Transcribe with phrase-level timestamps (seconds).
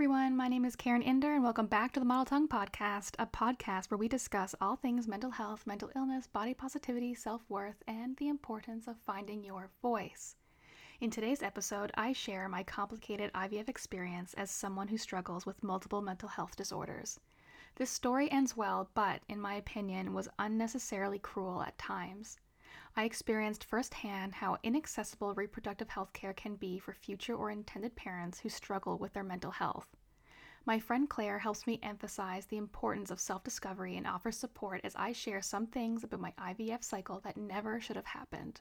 [0.00, 0.34] everyone.
[0.34, 3.90] My name is Karyn Inder, and welcome back to the Model Tongue Podcast, a podcast
[3.90, 8.28] where we discuss all things mental health, mental illness, body positivity, self worth, and the
[8.28, 10.36] importance of finding your voice.
[11.02, 16.00] In today's episode, I share my complicated IVF experience as someone who struggles with multiple
[16.00, 17.20] mental health disorders.
[17.74, 22.40] This story ends well, but, in my opinion, was unnecessarily cruel at times.
[22.96, 28.40] I experienced firsthand how inaccessible reproductive health care can be for future or intended parents
[28.40, 29.96] who struggle with their mental health.
[30.66, 34.96] My friend Claire helps me emphasize the importance of self discovery and offers support as
[34.96, 38.60] I share some things about my IVF cycle that never should have happened.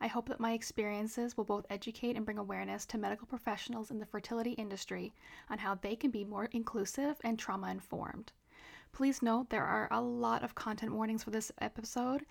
[0.00, 3.98] I hope that my experiences will both educate and bring awareness to medical professionals in
[3.98, 5.12] the fertility industry
[5.50, 8.32] on how they can be more inclusive and trauma informed.
[8.92, 12.24] Please note there are a lot of content warnings for this episode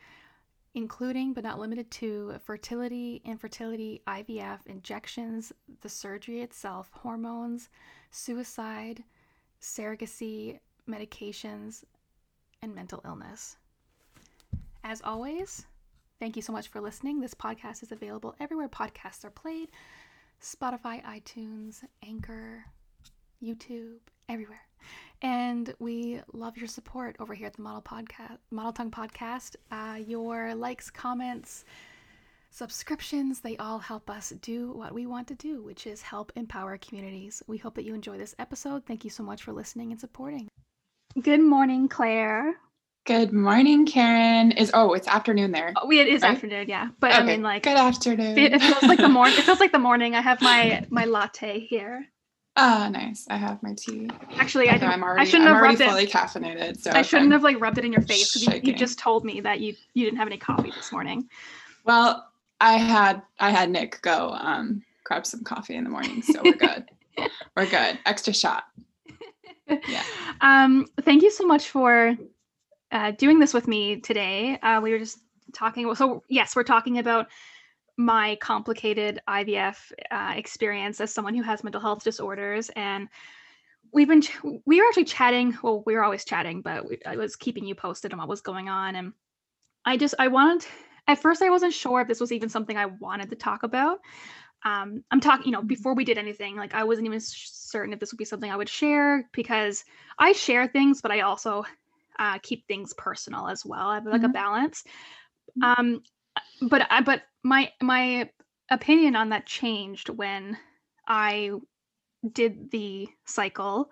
[0.78, 7.70] including but not limited to fertility, infertility, IVF, injections, the surgery itself, hormones,
[8.12, 9.04] suicide,
[9.60, 11.84] surrogacy, medications,
[12.62, 13.58] and mental illness.
[14.84, 15.66] As always,
[16.20, 17.22] thank you so much for listening.
[17.22, 19.70] This podcast is available everywhere podcasts are played
[20.40, 22.64] Spotify, iTunes, Anchor,
[23.42, 23.98] YouTube,
[24.30, 24.62] everywhere.
[25.22, 29.56] And we love your support over here at the Model Podcast, Model Tongue Podcast.
[29.72, 31.66] Uh, your likes, comments,
[32.52, 36.78] subscriptions, they all help us do what we want to do, which is help empower
[36.78, 37.42] communities.
[37.48, 38.86] We hope that you enjoy this episode.
[38.86, 40.48] Thank you so much for listening and supporting.
[41.20, 42.56] Good morning, Claire.
[43.06, 44.56] Good morning, Karyn.
[44.58, 45.74] Is oh, it's afternoon there.
[45.78, 46.32] Oh, it is right?
[46.34, 46.90] afternoon, yeah.
[47.00, 47.22] But okay.
[47.22, 48.38] I mean, like, good afternoon.
[48.38, 49.38] It, it feels like the morning.
[49.38, 50.14] It feels like the morning.
[50.14, 52.06] I have my my latte here.
[52.60, 53.28] Ah, nice.
[53.30, 54.10] I have my tea.
[54.38, 56.10] Actually, I, I am already, I shouldn't I'm have rubbed fully it.
[56.10, 56.82] caffeinated.
[56.82, 59.24] So I shouldn't have like rubbed it in your face because you, you, just told
[59.24, 61.30] me that you you didn't have any coffee this morning.
[61.84, 62.28] Well,
[62.60, 66.56] I had I had Nick go um, grab some coffee in the morning, so we're
[66.56, 66.86] good.
[67.56, 68.00] we're good.
[68.06, 68.64] Extra shot.
[69.86, 70.04] Yeah.
[70.40, 72.16] Um, thank you so much for
[72.94, 74.58] uh, doing this with me today.
[74.60, 75.20] Uh, we were just
[75.52, 75.94] talking.
[75.94, 77.28] So yes, we're talking about
[77.98, 82.70] my complicated IVF uh, experience as someone who has mental health disorders.
[82.76, 83.10] And
[83.92, 85.58] we've been, ch- we were actually chatting.
[85.64, 88.42] Well, we were always chatting, but we, I was keeping you posted on what was
[88.42, 88.96] going on.
[88.96, 89.14] And
[89.84, 90.68] I just, I wanted,
[91.08, 94.00] at first, I wasn't sure if this was even something I wanted to talk about.
[94.64, 98.00] Um, I'm talking, you know, before we did anything, like I wasn't even certain if
[98.00, 99.86] this would be something I would share because
[100.20, 101.64] I share things, but I also
[102.20, 103.88] uh, keep things personal as well.
[103.88, 104.26] I have like mm-hmm.
[104.26, 104.84] a balance.
[105.58, 105.80] Mm-hmm.
[105.80, 106.02] Um,
[106.62, 108.30] but I, but my my
[108.70, 110.58] opinion on that changed when
[111.08, 111.52] I
[112.34, 113.90] did the cycle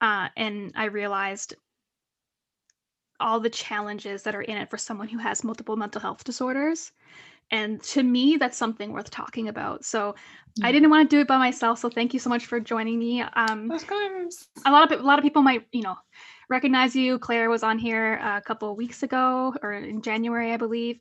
[0.00, 1.54] uh, and I realized
[3.20, 6.92] all the challenges that are in it for someone who has multiple mental health disorders.
[7.50, 9.84] And to me, that's something worth talking about.
[9.84, 10.14] So
[10.62, 11.78] I didn't want to do it by myself.
[11.78, 13.22] So thank you so much for joining me.
[13.22, 14.46] Um, of course.
[14.66, 15.96] A lot of a lot of people might, you know,
[16.50, 17.18] recognize you.
[17.18, 21.00] Claire was on here a couple of weeks ago, or in January, I believe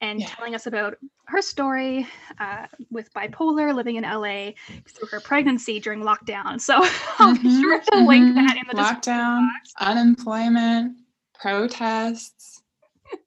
[0.00, 0.26] and yeah.
[0.26, 2.06] telling us about her story
[2.38, 4.50] uh, with bipolar, living in LA
[4.86, 6.60] through her pregnancy during lockdown.
[6.60, 6.74] So
[7.18, 8.06] I'll mm-hmm, be sure to mm-hmm.
[8.06, 9.48] link that in the lockdown,
[9.80, 10.96] unemployment,
[11.34, 12.62] protests,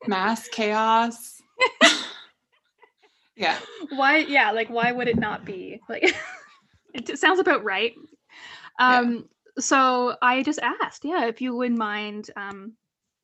[0.08, 1.42] mass chaos.
[3.36, 3.58] yeah.
[3.90, 4.18] Why?
[4.18, 4.52] Yeah.
[4.52, 5.80] Like, why would it not be?
[5.90, 6.16] Like,
[6.94, 7.94] it sounds about right.
[8.80, 9.14] Um.
[9.14, 9.22] Yeah.
[9.59, 12.74] So I just asked, yeah, if you wouldn't mind um,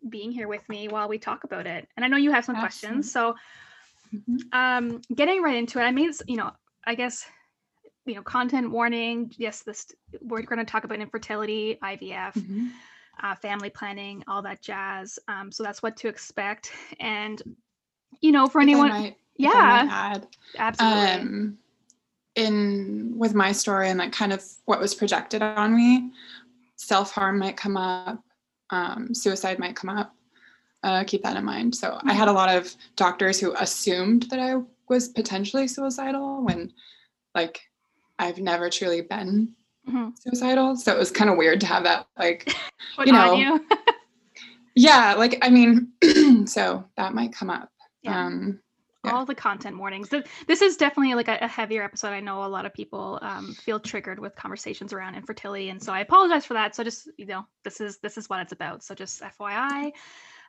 [0.08, 1.88] being here with me while we talk about it.
[1.96, 2.98] And I know you have some Absolutely.
[2.98, 3.12] questions.
[3.12, 3.36] So
[4.16, 4.38] mm-hmm.
[4.58, 6.52] um getting right into it, I mean you know,
[6.86, 7.26] I guess
[8.08, 9.32] you know, content warning.
[9.38, 9.92] Yes, this
[10.22, 12.68] we're going to talk about infertility, IVF, mm-hmm.
[13.22, 15.20] uh, family planning, all that jazz.
[15.28, 16.72] Um, so that's what to expect.
[17.00, 17.42] And
[18.22, 20.28] you know, for if anyone, might, yeah, add,
[20.58, 21.12] absolutely.
[21.12, 21.58] Um,
[22.36, 26.12] in with my story and like kind of what was projected on me,
[26.76, 28.24] self harm might come up,
[28.70, 30.14] um, suicide might come up.
[30.84, 31.76] Uh, keep that in mind.
[31.76, 32.10] So mm-hmm.
[32.10, 36.72] I had a lot of doctors who assumed that I was potentially suicidal when,
[37.34, 37.62] like,
[38.20, 39.54] I've never truly been
[39.88, 40.10] mm-hmm.
[40.20, 40.76] suicidal.
[40.76, 42.54] So it was kind of weird to have that, like,
[43.06, 43.66] you know, you?
[44.76, 45.90] yeah, like I mean,
[46.48, 47.72] so that might come up.
[48.04, 48.26] Yeah.
[48.26, 48.60] Um,
[49.08, 49.14] yeah.
[49.14, 50.10] all the content warnings.
[50.48, 52.10] This is definitely like a, heavier episode.
[52.10, 55.94] I know a lot of people um, feel triggered with conversations around infertility, and so
[55.94, 56.76] I apologize for that.
[56.76, 58.84] So just you know, this is this is what it's about.
[58.84, 59.92] So just FYI.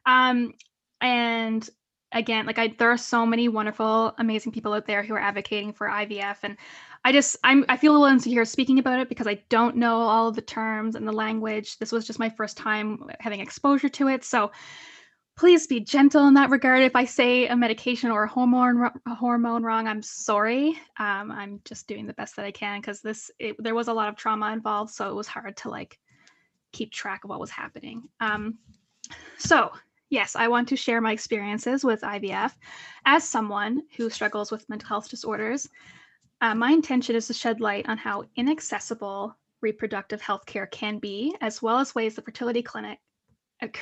[0.07, 0.55] Um,
[1.01, 1.69] and
[2.13, 5.73] again, like I, there are so many wonderful, amazing people out there who are advocating
[5.73, 6.57] for IVF, and
[7.05, 10.01] I just I'm I feel a little insecure speaking about it because I don't know
[10.01, 11.79] all of the terms and the language.
[11.79, 14.51] This was just my first time having exposure to it, so
[15.39, 16.83] please be gentle in that regard.
[16.83, 20.71] If I say a medication or a hormone a hormone wrong, I'm sorry.
[20.99, 23.93] Um, I'm just doing the best that I can because this it, there was a
[23.93, 25.99] lot of trauma involved, so it was hard to like
[26.73, 28.03] keep track of what was happening.
[28.19, 28.59] Um,
[29.39, 29.71] so
[30.11, 32.53] yes, I want to share my experiences with IVF
[33.07, 35.69] as someone who struggles with mental health disorders.
[36.41, 41.35] Uh, my intention is to shed light on how inaccessible reproductive health care can be,
[41.41, 42.99] as well as ways the fertility clinic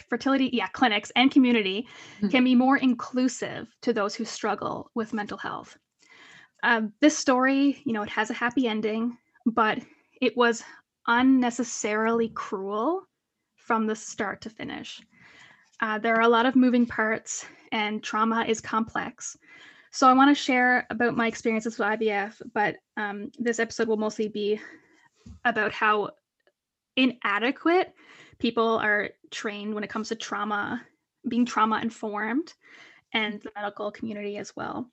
[0.09, 1.87] fertility yeah clinics and community
[2.17, 2.29] mm-hmm.
[2.29, 5.77] can be more inclusive to those who struggle with mental health.
[6.63, 9.79] Um, this story you know it has a happy ending but
[10.21, 10.63] it was
[11.07, 13.03] unnecessarily cruel
[13.57, 15.01] from the start to finish.
[15.81, 19.37] Uh, there are a lot of moving parts and trauma is complex.
[19.93, 23.97] So i want to share about my experiences with ivf but um, this episode will
[23.97, 24.61] mostly be
[25.45, 26.11] about how
[26.97, 27.95] inadequate
[28.39, 30.83] people are trained when it comes to trauma,
[31.29, 32.53] being trauma informed,
[33.13, 34.91] and the medical community as well.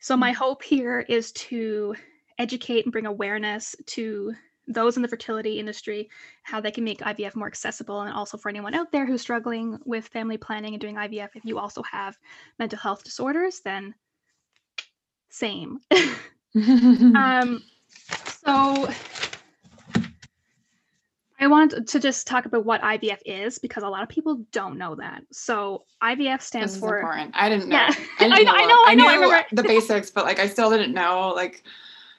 [0.00, 0.38] So, my mm-hmm.
[0.38, 1.94] hope here is to
[2.38, 4.34] educate and bring awareness to
[4.66, 6.08] those in the fertility industry,
[6.42, 9.78] how they can make IVF more accessible, and also for anyone out there who's struggling
[9.84, 11.30] with family planning and doing IVF.
[11.34, 12.16] If you also have
[12.58, 13.94] mental health disorders, then
[15.30, 15.80] same.
[16.54, 17.62] um,
[18.44, 18.88] so
[21.44, 24.78] I want to just talk about what IVF is because a lot of people don't
[24.78, 25.24] know that.
[25.30, 26.96] So IVF stands for.
[26.96, 27.32] Important.
[27.34, 27.76] I didn't know.
[27.76, 27.90] Yeah.
[27.90, 28.84] I, didn't I, know, I know.
[28.86, 29.08] I know.
[29.08, 31.34] I, knew I the basics, but like I still didn't know.
[31.36, 31.62] Like,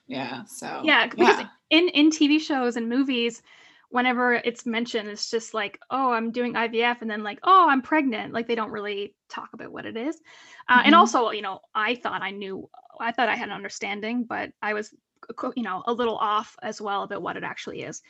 [0.06, 0.44] yeah.
[0.44, 1.48] So yeah, because yeah.
[1.72, 3.42] in in TV shows and movies,
[3.90, 7.82] whenever it's mentioned, it's just like, oh, I'm doing IVF, and then like, oh, I'm
[7.82, 8.32] pregnant.
[8.32, 10.22] Like they don't really talk about what it is.
[10.70, 10.86] Uh, mm-hmm.
[10.86, 12.70] And also, you know, I thought I knew.
[13.02, 14.94] I thought I had an understanding, but I was,
[15.56, 18.04] you know, a little off as well about what it actually is.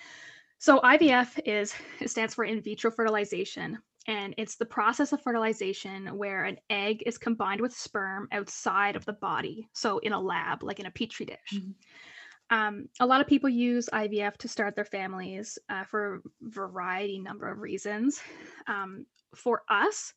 [0.58, 6.16] So IVF is it stands for in vitro fertilization and it's the process of fertilization
[6.18, 10.62] where an egg is combined with sperm outside of the body, so in a lab,
[10.62, 11.38] like in a petri dish.
[11.54, 12.56] Mm-hmm.
[12.56, 17.20] Um, a lot of people use IVF to start their families uh, for a variety
[17.20, 18.22] number of reasons.
[18.68, 20.14] Um, for us,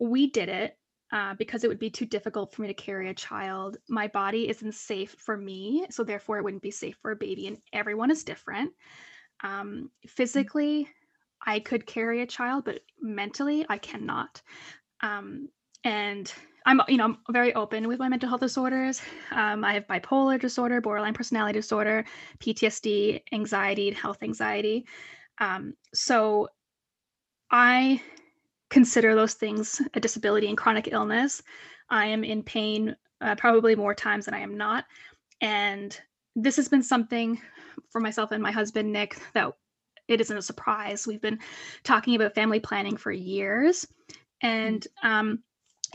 [0.00, 0.76] we did it
[1.12, 3.76] uh, because it would be too difficult for me to carry a child.
[3.88, 7.46] My body isn't safe for me, so therefore it wouldn't be safe for a baby,
[7.46, 8.72] and everyone is different.
[9.42, 10.10] Um, mm.
[10.10, 10.88] physically,
[11.46, 14.42] I could carry a child, but mentally, I cannot.
[15.02, 15.48] Um,
[15.84, 16.32] and
[16.64, 19.00] I'm, you know, I'm very open with my mental health disorders.
[19.30, 22.04] Um, I have bipolar disorder, borderline personality disorder,
[22.40, 24.86] PTSD, anxiety, health anxiety.
[25.38, 26.48] Um, so
[27.50, 28.02] I
[28.68, 31.42] consider those things a disability and chronic illness.
[31.88, 34.86] I am in pain uh, probably more times than I am not.
[35.40, 35.98] And
[36.34, 37.40] this has been something
[37.90, 39.52] for myself and my husband Nick that
[40.08, 41.06] it isn't a surprise.
[41.06, 41.40] We've been
[41.82, 43.86] talking about family planning for years,
[44.42, 45.42] and um,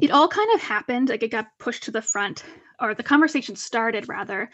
[0.01, 1.10] it all kind of happened.
[1.10, 2.44] Like it got pushed to the front,
[2.80, 4.50] or the conversation started rather,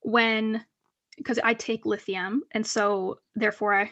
[0.00, 0.64] when
[1.16, 3.90] because I take lithium, and so therefore I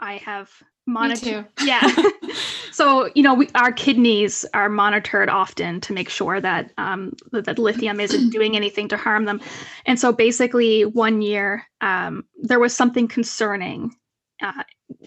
[0.00, 0.50] I have
[0.86, 1.46] monitored.
[1.62, 1.80] Yeah.
[2.76, 7.58] so you know, we, our kidneys are monitored often to make sure that um, that
[7.58, 9.40] lithium isn't doing anything to harm them.
[9.86, 13.96] And so basically, one year um, there was something concerning
[14.42, 14.62] uh,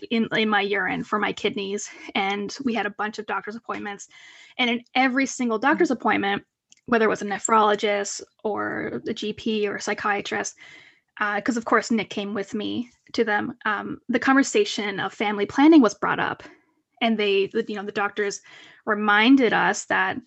[0.09, 4.07] in in my urine for my kidneys, and we had a bunch of doctor's appointments.
[4.57, 6.43] And in every single doctor's appointment,
[6.87, 10.55] whether it was a nephrologist or a GP or a psychiatrist,
[11.35, 15.45] because uh, of course Nick came with me to them, um, the conversation of family
[15.45, 16.41] planning was brought up,
[17.01, 18.41] and they, you know, the doctors
[18.85, 20.17] reminded us that,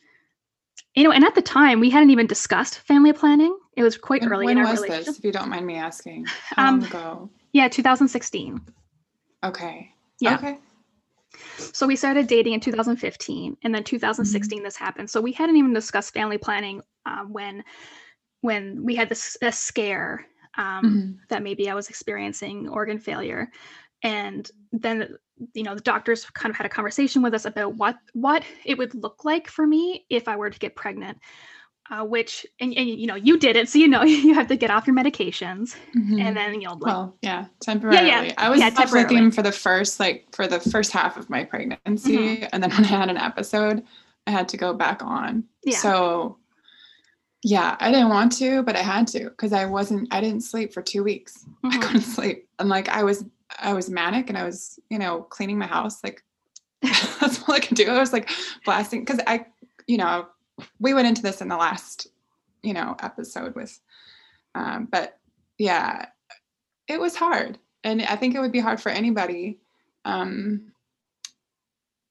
[0.95, 3.57] you know, and at the time we hadn't even discussed family planning.
[3.77, 5.07] It was quite when, early when in our was relationship.
[5.07, 7.31] This, if you don't mind me asking, how um, long ago?
[7.53, 8.61] Yeah, 2016.
[9.45, 9.91] Okay.
[10.21, 10.35] Yeah.
[10.35, 10.59] Okay.
[11.57, 14.65] So we started dating in 2015, and then 2016 mm-hmm.
[14.65, 15.09] this happened.
[15.09, 17.65] So we hadn't even discussed family planning uh, when
[18.43, 20.27] when we had this a scare
[20.59, 21.13] um, mm-hmm.
[21.29, 23.51] that maybe I was experiencing organ failure.
[24.03, 25.17] And then,
[25.55, 28.79] you know, the doctors kind of had a conversation with us about what what it
[28.79, 31.19] would look like for me if I were to get pregnant.
[31.91, 34.57] Uh, which and, and, you know you did it so you know you have to
[34.57, 36.21] get off your medications mm-hmm.
[36.21, 38.35] and then you'll like, well yeah temporarily yeah, yeah.
[38.39, 41.43] i was yeah, off lithium for the first like for the first half of my
[41.43, 42.45] pregnancy mm-hmm.
[42.53, 43.83] and then when i had an episode
[44.29, 45.77] i had to go back on yeah.
[45.77, 46.39] so
[47.43, 50.73] yeah, I didn't want to, but I had to because I wasn't I didn't sleep
[50.73, 51.45] for 2 weeks.
[51.65, 51.69] Mm-hmm.
[51.69, 52.49] I couldn't sleep.
[52.59, 53.25] And like I was
[53.59, 56.23] I was manic and I was, you know, cleaning my house like
[56.83, 57.89] that's all I could do.
[57.89, 58.31] I was like
[58.65, 59.47] blasting cuz I
[59.87, 60.29] you know,
[60.79, 62.07] we went into this in the last,
[62.63, 63.79] you know, episode with
[64.55, 65.19] um but
[65.59, 66.07] yeah,
[66.89, 67.59] it was hard.
[67.85, 69.61] And I think it would be hard for anybody
[70.05, 70.73] um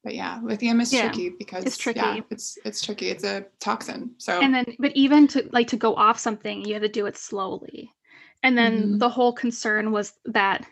[0.03, 1.99] but yeah, lithium is Yeah, tricky because it's tricky.
[1.99, 3.09] Yeah, it's it's tricky.
[3.09, 4.15] It's a toxin.
[4.17, 7.05] So and then but even to like to go off something you have to do
[7.05, 7.91] it slowly
[8.43, 8.99] and then Mhm.
[8.99, 10.65] the whole concern was that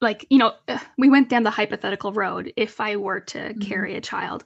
[0.00, 0.54] like you know
[0.98, 3.60] we went down the hypothetical road if i were to Mhm.
[3.60, 4.44] carry a child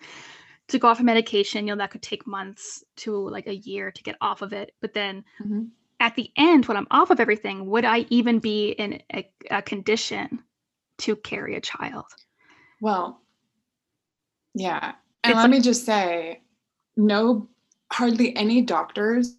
[0.68, 3.90] to go off a medication you know that could take months to like a year
[3.90, 5.70] to get off of it but then Mhm.
[6.00, 9.62] at the end when i'm off of everything would i even be in a, a
[9.62, 10.42] condition
[10.98, 12.06] to carry a child
[12.80, 13.22] Well,
[14.54, 14.94] yeah.
[15.24, 16.42] And It's let like- me just say,
[16.96, 17.48] no,
[17.92, 19.36] hardly any doctors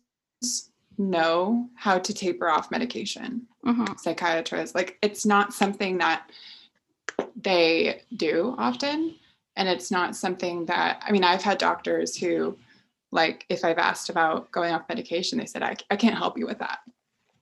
[0.97, 3.47] know how to taper off medication.
[3.65, 3.99] Mhm.
[3.99, 6.29] Psychiatrists, like, it's not something that
[7.35, 9.15] they do often.
[9.55, 12.57] And it's not something that, I mean, I've had doctors who,
[13.11, 16.45] like, if I've asked about going off medication, they said, I, I can't help you
[16.45, 16.79] with that,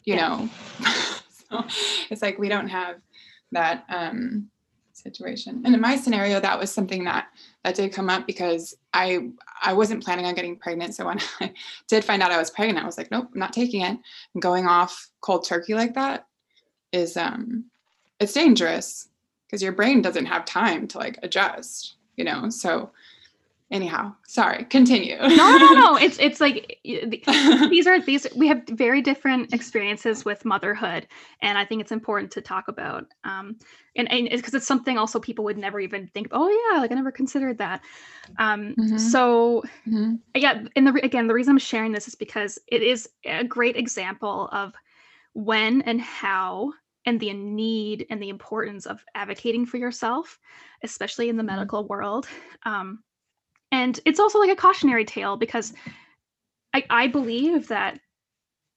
[0.05, 0.29] you Yeah.
[0.29, 0.49] know?
[1.29, 1.65] so
[2.09, 3.01] it's like we don't have
[3.51, 4.49] that um,
[4.93, 5.61] situation.
[5.65, 7.27] And in my scenario, that was something that
[7.65, 9.29] that did come up because I
[9.59, 10.93] I wasn't planning on getting pregnant.
[10.93, 11.51] So when I
[11.87, 13.97] did find out I was pregnant, I was like, nope, I'm not taking it.
[14.33, 16.27] And going off cold turkey like that
[16.91, 17.65] is um
[18.19, 19.09] it's dangerous
[19.47, 22.51] because your brain doesn't have time to like adjust, you know.
[22.51, 22.91] So
[23.71, 25.17] anyhow, sorry, continue.
[25.17, 26.79] no no no it's it's like
[27.69, 31.07] these are these we have very different experiences with motherhood
[31.41, 33.55] and i think it's important to talk about um
[33.95, 36.95] and and because it's something also people would never even think oh yeah like i
[36.95, 37.81] never considered that
[38.37, 38.99] um Mhm.
[38.99, 40.19] so Mhm.
[40.35, 43.77] yeah and the again the reason i'm sharing this is because it is a great
[43.77, 44.73] example of
[45.33, 46.71] when and how
[47.05, 50.39] and the need and the importance of advocating for yourself
[50.83, 51.47] especially in the Mhm.
[51.47, 52.27] medical world
[52.63, 53.03] um
[53.75, 55.73] and it's also like a cautionary tale because
[56.73, 57.99] I, I believe that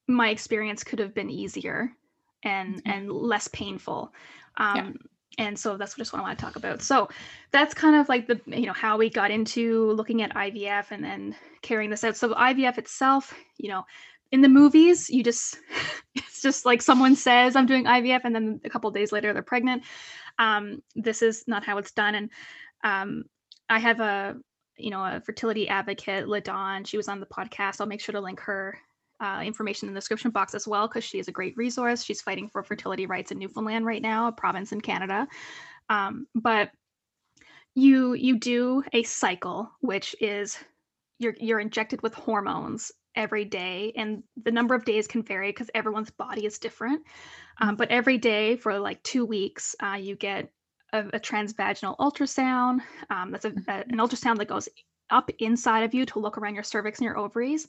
[0.08, 1.92] my experience could have been easier
[2.42, 2.82] and Mhm.
[2.92, 4.12] and less painful.
[4.56, 4.92] Um Yeah.
[5.46, 6.82] and so that's just what i want to talk about.
[6.82, 7.08] So
[7.54, 11.02] that's kind of like the you know how we got into looking at ivf and
[11.04, 12.16] then carrying this out.
[12.16, 13.82] So ivf itself you know
[14.32, 15.58] in the movies you just
[16.14, 19.52] it's just like someone says i'm doing ivf and then a couple days later they're
[19.54, 19.82] pregnant.
[20.38, 22.14] Um this is not how it's done.
[22.18, 22.30] And
[22.90, 23.24] um
[23.76, 24.36] i have a
[24.78, 27.80] you know a fertility advocate ladon she was on the podcast.
[27.80, 28.78] I'll make sure to link her
[29.20, 32.04] uh, information in the description box as well because she is a great resource.
[32.04, 35.26] She's fighting for fertility rights in newfoundland right now a province in canada.
[35.88, 36.70] Um, but
[37.74, 40.58] you you do a cycle which is
[41.18, 45.70] you're you're injected with hormones every day and the number of days can vary because
[45.74, 47.02] everyone's body is different.
[47.60, 50.50] Um, but every day for like two weeks uh, you get
[50.92, 52.80] a, a transvaginal ultrasound.
[53.10, 54.68] Um, that's a, a- an ultrasound that goes
[55.10, 57.66] up inside of you to look around your cervix and your ovaries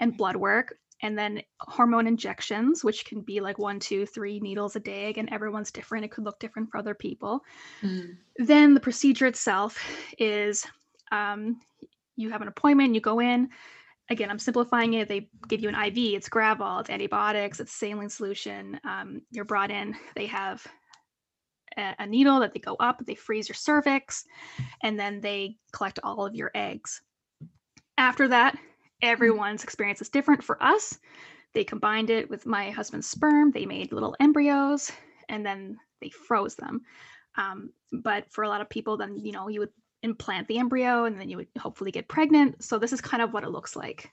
[0.00, 4.74] and blood work and then hormone injections which can be like one two three needles
[4.74, 5.06] a day.
[5.08, 6.04] Again everyone's different.
[6.04, 7.40] It could look different for other people.
[7.82, 8.16] Mm.
[8.38, 9.78] then the procedure itself
[10.18, 10.66] is
[11.12, 11.60] um,
[12.16, 13.48] you have an appointment you go in.
[14.10, 15.08] Again i'm simplifying it.
[15.08, 19.70] They give you an iv it's gravol it's antibiotics it's saline solution um, you're brought
[19.70, 19.94] in.
[20.16, 20.66] They have
[21.78, 24.24] a, needle that they go up they freeze your cervix
[24.82, 27.02] and then they collect all of your eggs.
[27.96, 28.58] After that
[29.02, 30.42] everyone's experience is different.
[30.42, 30.98] For us
[31.54, 34.90] they combined it with my husband's sperm they made little embryos
[35.28, 36.82] and then they froze them.
[37.36, 41.04] Um, but for a lot of people then you know you would implant the embryo
[41.04, 42.62] and then you would hopefully get pregnant.
[42.62, 44.12] So this is kind of what it looks like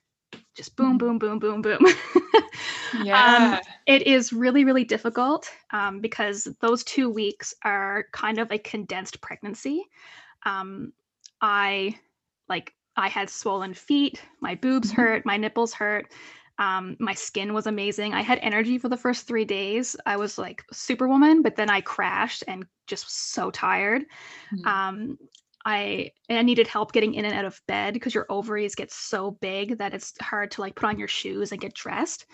[0.55, 1.79] just boom boom boom boom boom
[2.91, 3.59] Yeah.
[3.85, 9.21] it is really really difficult um, because those two weeks are kind of a condensed
[9.21, 9.83] pregnancy
[10.45, 10.93] um,
[11.41, 11.95] i
[12.49, 14.95] like i had swollen feet my boobs Mhm.
[14.95, 16.11] hurt my nipples hurt
[16.57, 20.37] um, my skin was amazing i had energy for the first three days i was
[20.37, 24.03] like superwoman but then i crashed and just was so tired
[24.53, 24.65] Mhm.
[25.65, 28.91] I and I needed help getting in and out of bed because your ovaries get
[28.91, 32.25] so big that it's hard to like put on your shoes and get dressed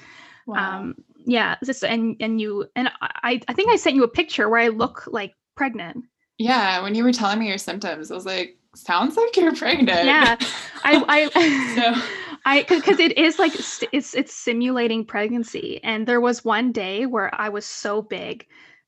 [0.47, 0.79] Wow.
[0.81, 0.95] um
[1.25, 4.59] yeah this and and you and i i think i sent you a picture where
[4.59, 6.03] i look like pregnant
[6.37, 10.05] yeah, when you were telling me your symptoms, I was like, sounds like you're pregnant.
[10.05, 10.35] Yeah,
[10.83, 12.01] i i So-
[12.45, 13.53] i because it is like
[13.93, 18.47] it's it's simulating pregnancy and there was one day where i was so big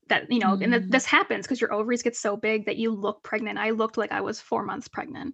[0.10, 0.92] that you know and th- Mm.
[0.92, 3.58] this happens because your ovaries get so big that you look pregnant.
[3.58, 5.34] I looked like i was four months pregnant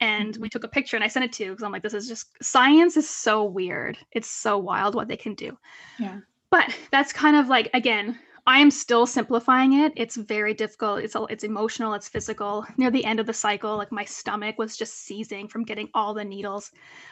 [0.00, 1.94] and we took a picture and i sent it to you because i'm like this
[1.94, 3.98] is just science is so weird.
[4.12, 5.56] It's so wild what they can do.
[5.98, 6.18] Yeah.
[6.50, 9.92] but that's kind of like again i am still simplifying it.
[9.96, 11.02] It's very difficult.
[11.04, 12.64] It's all it's emotional it's physical.
[12.78, 16.14] Near the end of the cycle like my stomach was just seizing from getting all
[16.14, 16.70] the needles.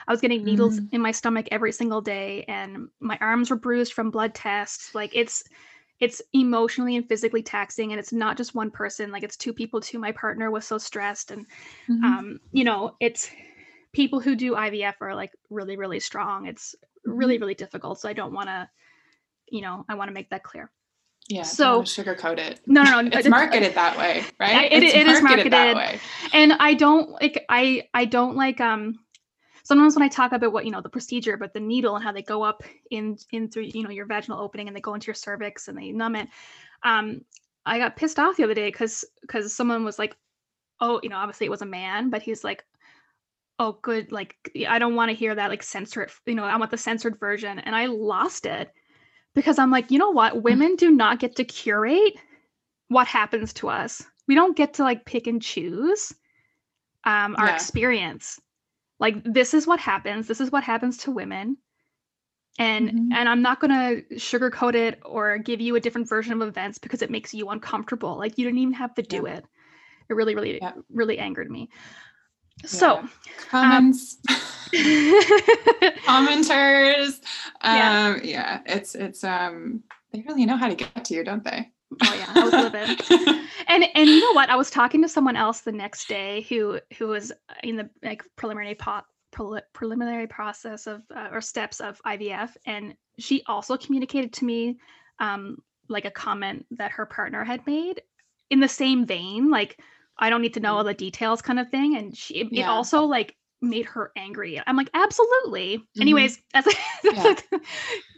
[0.08, 3.92] I was getting needles in my stomach every single day and my arms were bruised
[3.92, 4.94] from blood tests.
[4.94, 5.44] Like it's
[6.00, 9.80] it's emotionally and physically taxing and it's not just one person like it's two people
[9.80, 11.46] too my partner was so stressed and
[11.88, 12.04] Mhm.
[12.04, 13.30] um you know it's
[13.92, 16.74] people who do ivf are like really really strong it's
[17.04, 18.68] really really difficult so i don't want to
[19.48, 20.70] you know i want to make that clear
[21.28, 21.42] yeah.
[21.42, 22.60] so- sugarcoat it.
[22.66, 24.70] no no no It's marketed that way, right?
[24.70, 26.00] it- it's it is marketed that marketed.
[26.00, 26.06] way.
[26.34, 28.98] and i don't like i i don't like um
[29.66, 32.12] sometimes when i talk about what you know the procedure but the needle and how
[32.12, 35.08] they go up in in through you know your vaginal opening and they go into
[35.08, 36.28] your cervix and they numb it
[36.84, 37.20] um
[37.66, 40.16] i got pissed off the other day because because someone was like
[40.80, 42.64] oh you know obviously it was a man but he's like
[43.58, 44.36] oh good like
[44.68, 47.58] i don't want to hear that like censored you know i want the censored version
[47.58, 48.70] and i lost it
[49.34, 50.42] because i'm like you know what?
[50.42, 52.14] Women do not get to curate
[52.88, 54.04] what happens to us.
[54.28, 56.14] We don't get to like pick and choose
[57.04, 57.54] um our Yeah.
[57.54, 58.40] experience
[58.98, 61.56] like this is what happens this is what happens to women
[62.58, 63.08] and Mhm.
[63.12, 66.78] and i'm not going to sugarcoat it or give you a different version of events
[66.78, 69.36] because it makes you uncomfortable like you didn't even have to do Yeah.
[69.36, 69.44] it
[70.08, 70.72] it really really Yeah.
[70.90, 71.68] really angered me
[72.64, 73.06] so
[73.50, 74.36] Comments, yeah
[76.06, 77.20] commenters.
[77.62, 78.14] Yeah.
[78.14, 81.70] Um, yeah, it's it's um they really know how to get to you, don't they?
[82.02, 83.42] Oh yeah i was livid.
[83.68, 84.48] And and you know what?
[84.48, 87.32] I was talking to someone else the next day who who was
[87.64, 89.02] in the like preliminary po-
[89.36, 94.78] preli- preliminary process of uh, or steps of ivf and she also communicated to me
[95.18, 98.02] um like a comment that her partner had made
[98.50, 99.78] in the same vein like
[100.18, 102.62] i don't need to know all the details kind of thing and she it, it
[102.62, 104.60] also like made her angry.
[104.66, 105.78] I'm like absolutely.
[105.78, 106.00] Mhm.
[106.02, 106.70] anyways that's a,
[107.02, 107.60] that's, a,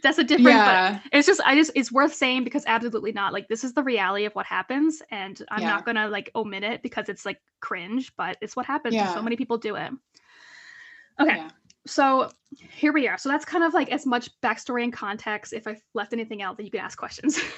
[0.03, 3.31] that's a different but yeah, it's just i just it's worth saying because absolutely not.
[3.33, 5.69] Like this is the reality of what happens and i'm Yeah.
[5.69, 9.21] not gonna like omit it because it's like cringe but it's what happens and so
[9.21, 9.91] many people do it.
[11.19, 11.49] Okay Yeah.
[11.85, 13.17] so here we are.
[13.17, 16.57] So that's kind of like as much backstory and context if i've left anything out
[16.57, 17.39] that you can ask questions.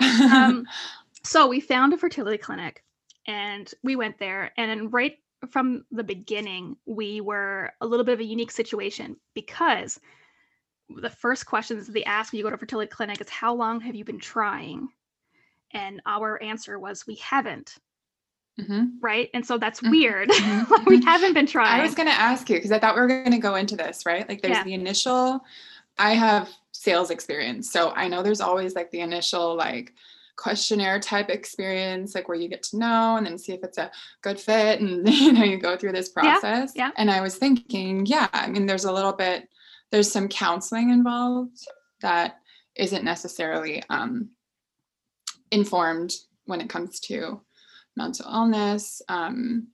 [0.00, 0.66] Um,
[1.24, 2.82] so we found a fertility clinic
[3.28, 5.16] and we went there and right
[5.50, 9.98] from the beginning we were a little bit of a unique situation because
[10.96, 13.80] the first questions they ask when you go to a fertility clinic is how long
[13.80, 14.88] have you been trying
[15.72, 17.76] and our answer was we haven't
[18.60, 18.98] Mhm.
[19.00, 22.08] right and so that's Mhm, weird mhm, Like, we haven't been trying I was going
[22.08, 24.28] to ask you because I thought we were going to go into this, right?
[24.28, 24.64] Like there's Yeah.
[24.64, 25.44] the initial,
[25.98, 27.70] I have sales experience.
[27.70, 29.94] So I know there's always like the initial, like,
[30.36, 33.90] questionnaire type experience like where you get to know and then see if it's a
[34.22, 36.90] good fit and you know you go through this Yeah, process yeah.
[36.96, 39.48] and i was thinking yeah i mean there's a little bit
[39.90, 41.58] there's some counseling involved
[42.00, 42.36] that
[42.76, 44.30] isn't necessarily um
[45.50, 46.14] informed
[46.46, 47.40] when it comes to
[47.96, 49.68] mental illness um,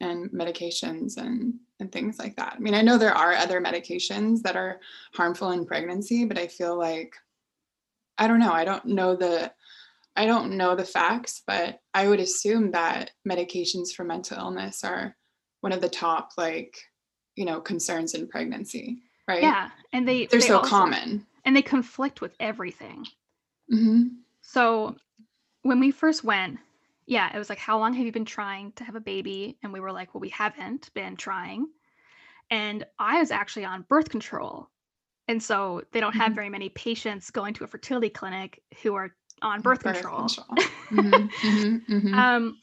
[0.00, 2.54] and medications and and things like that.
[2.56, 4.78] I mean, I know there are other medications that are
[5.14, 7.12] harmful in pregnancy, but I feel like
[8.18, 8.52] I don't know.
[8.52, 9.50] I don't know the
[10.16, 15.16] I don't know the facts, but I would assume that medications for mental illness are
[15.62, 16.76] one of the top like,
[17.36, 19.42] you know, concerns in pregnancy, right?
[19.42, 21.26] yeah and they They're they so also- common.
[21.44, 23.06] and they conflict with everything
[23.70, 24.02] hmm
[24.42, 24.96] So
[25.62, 26.58] when we first went,
[27.06, 29.56] yeah, it was like, how long have you been trying to have a baby?
[29.62, 31.68] And we were like, well, we haven't been trying.
[32.50, 34.68] And I was actually on birth control.
[35.28, 36.34] And so they don't have Mhm.
[36.34, 40.26] very many patients going to a fertility clinic who are on birth, control.
[40.90, 42.14] Mhm, mhm, mhm.
[42.14, 42.58] um,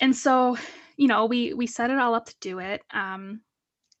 [0.00, 0.56] and so,
[0.96, 2.82] you know, we we set it all up to do it.
[2.92, 3.40] Um,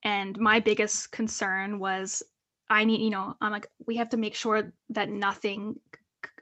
[0.02, 2.22] and my biggest concern was
[2.68, 5.78] I need, you know, I'm like, we have to make sure that nothing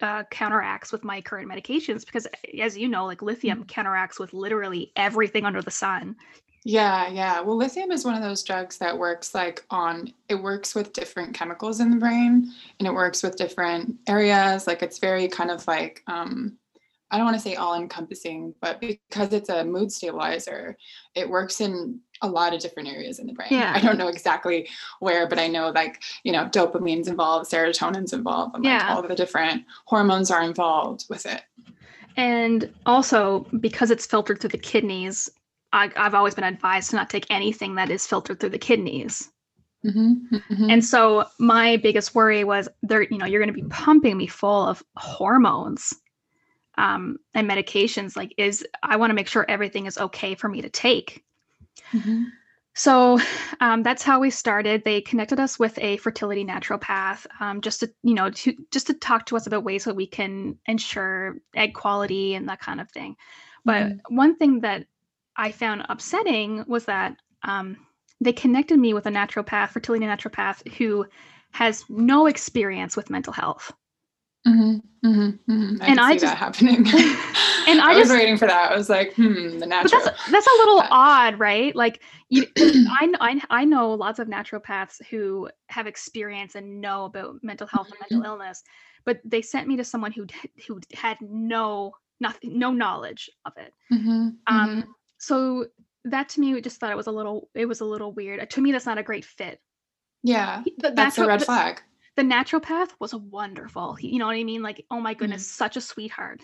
[0.00, 2.26] uh, counteracts with my current medications because,
[2.60, 6.16] as you know, like lithium counteracts with literally everything under the sun.
[6.66, 7.40] Yeah, yeah.
[7.40, 11.34] Well, lithium is one of those drugs that works like on it works with different
[11.34, 14.66] chemicals in the brain and it works with different areas.
[14.66, 16.56] Like it's very kind of like um
[17.10, 20.76] I don't want to say all encompassing, but because it's a mood stabilizer,
[21.14, 23.48] it works in a lot of different areas in the brain.
[23.50, 23.72] Yeah.
[23.72, 28.56] I don't know exactly where, but I know like, you know, dopamine's involved, serotonin's involved,
[28.56, 28.94] and like Yeah.
[28.94, 31.42] all of the different hormones are involved with it.
[32.16, 35.30] And also, because it's filtered through the kidneys,
[35.74, 39.28] I, I've always been advised to not take anything that is filtered through the kidneys.
[39.84, 40.72] Mhm, mhm.
[40.72, 44.28] And so my biggest worry was there, you know, you're going to be pumping me
[44.28, 45.92] full of hormones
[46.78, 48.16] um, and medications.
[48.16, 51.24] Like, is I want to make sure everything is okay for me to take.
[51.92, 52.26] Mhm.
[52.76, 53.18] So
[53.60, 54.84] um, that's how we started.
[54.84, 58.94] They connected us with a fertility naturopath, um, just to you know, to just to
[58.94, 62.90] talk to us about ways that we can ensure egg quality and that kind of
[62.90, 63.16] thing.
[63.64, 64.00] But Mhm.
[64.08, 64.86] one thing that
[65.36, 67.76] I found upsetting was that um,
[68.20, 71.06] they connected me with a naturopath, fertility naturopath, who
[71.52, 73.72] has no experience with mental health.
[74.46, 75.82] Mm-hmm, mm-hmm, mm-hmm.
[75.82, 76.76] I And can I see just- that happening.
[77.66, 78.72] and I, I, was waiting for that.
[78.72, 80.02] I was like, hmm, the but natural.
[80.04, 80.88] that's that's a little path.
[80.90, 81.74] odd, right?
[81.74, 87.36] Like you, I, I I know lots of naturopaths who have experience and know about
[87.42, 88.62] mental health and mental illness,
[89.06, 90.26] but they sent me to someone who
[90.68, 93.72] who had no nothing no knowledge of it.
[93.92, 94.84] Mhm, Um, mhm.
[95.26, 95.66] So
[96.04, 98.48] that to me, we just thought it was a little it was a little weird.
[98.50, 99.60] To me, that's not a great fit.
[100.22, 101.82] yeah, He- The that's a red flag.
[102.16, 103.96] the naturopath was wonderful.
[104.00, 104.62] You know what I mean?
[104.62, 105.56] Like, oh my goodness, Mm-hmm.
[105.64, 106.40] such a sweetheart.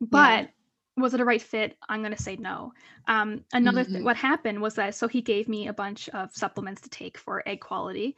[0.00, 0.50] But
[0.96, 1.76] was it a right fit?
[1.88, 2.72] I'm gonna say no.
[3.08, 4.04] Um, another th- Mhm.
[4.04, 7.42] what happened was that so he gave me a bunch of supplements to take for
[7.46, 8.16] egg quality,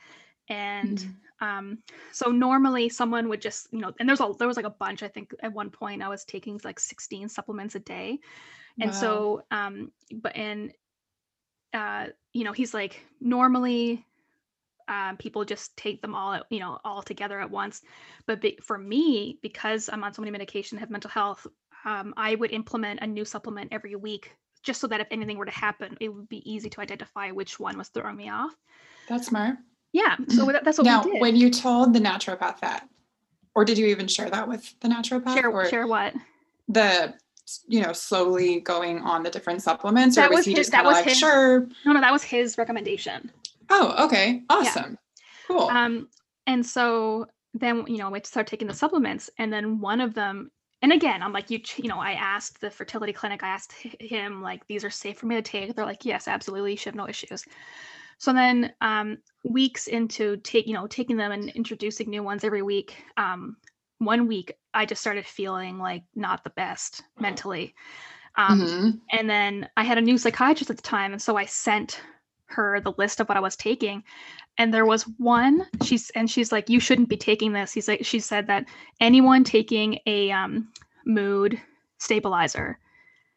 [0.48, 1.14] and Mhm.
[1.40, 1.78] Um,
[2.12, 5.02] so normally someone would just you know, and there's a there was like a bunch.
[5.02, 8.18] I think at one point I was taking like 16 supplements a day,
[8.80, 9.00] and Wow.
[9.00, 10.72] so um, but and
[11.72, 14.04] uh, you know, he's like normally
[14.88, 17.82] um, people just take them all, you know, all together at once.
[18.26, 21.46] But be, for me, because I'm on so many medication, have mental health,
[21.84, 25.44] um, I would implement a new supplement every week, just so that if anything were
[25.44, 28.54] to happen, it would be easy to identify which one was throwing me off.
[29.08, 29.58] That's smart.
[29.92, 31.20] Yeah, so that- that's what now, we did.
[31.20, 32.88] when you told the naturopath that,
[33.54, 35.34] or did you even share that with the naturopath?
[35.34, 36.14] share or share what?
[36.68, 37.14] the
[37.68, 40.70] you know slowly going on the different supplements, or That was, was he his- just
[40.72, 41.68] that was like, his- sure?
[41.84, 43.30] No, no, that was his recommendation.
[43.70, 44.98] Oh, okay, awesome,
[45.46, 45.68] cool.
[45.68, 46.08] Um,
[46.46, 50.50] and so then you know we start taking the supplements, and then one of them,
[50.82, 54.42] and again, I'm like, you, you know, I asked the fertility clinic, I asked him
[54.42, 55.74] like, these are safe for me to take.
[55.74, 57.44] They're like, yes, absolutely, you should have no issues.
[58.18, 62.62] So then, um, weeks into take, you know, taking them and introducing new ones every
[62.62, 62.96] week.
[63.16, 63.56] Um,
[63.98, 67.74] one week, I just started feeling like not the best mentally.
[68.36, 69.00] Um, Mhm.
[69.12, 72.02] and then I had a new psychiatrist at the time, and so I sent
[72.46, 74.04] her the list of what I was taking.
[74.58, 77.72] And there was one she's and she's like, you shouldn't be taking this.
[77.72, 78.66] He's like, she said that
[79.00, 80.68] anyone taking a um,
[81.04, 81.60] mood
[81.98, 82.78] stabilizer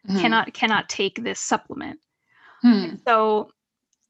[0.07, 0.19] Mhm.
[0.19, 1.99] cannot cannot take this supplement.
[2.61, 2.95] Hmm.
[3.07, 3.51] So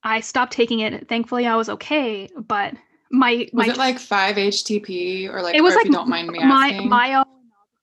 [0.04, 1.08] I stopped taking it.
[1.08, 2.30] Thankfully, I was okay.
[2.38, 2.74] But
[3.12, 5.56] my Was my it like five HTP or like?
[5.56, 6.90] It was like you don't mind me my asking.
[6.90, 7.26] myo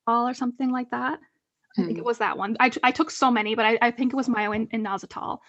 [0.07, 1.19] or something like that.
[1.79, 2.57] I think Hmm, it was that one.
[2.59, 4.87] I, I took so many, but I, I think it was myo and, and.
[4.87, 5.41] Um,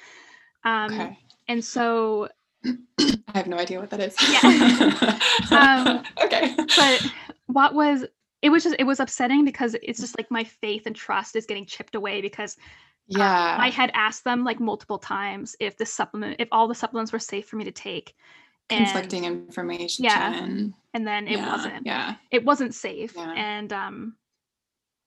[0.66, 1.18] okay.
[1.48, 2.28] And so,
[2.66, 4.16] I have no idea what that is.
[4.30, 5.20] Yeah.
[5.52, 6.56] Um, okay.
[6.76, 7.08] but
[7.46, 8.04] what was
[8.42, 11.46] it was just it was upsetting because it's just like my faith and trust is
[11.46, 12.58] getting chipped away because
[13.16, 13.58] um, yeah.
[13.60, 17.20] I had asked them like multiple times if the supplement if all the supplements were
[17.20, 18.16] safe for me to take.
[18.70, 20.04] And, conflicting information.
[20.06, 20.46] Yeah,
[20.94, 21.86] and then it yeah, wasn't.
[21.86, 22.16] Yeah.
[22.32, 23.14] It wasn't safe.
[23.16, 23.32] Yeah.
[23.34, 24.16] And um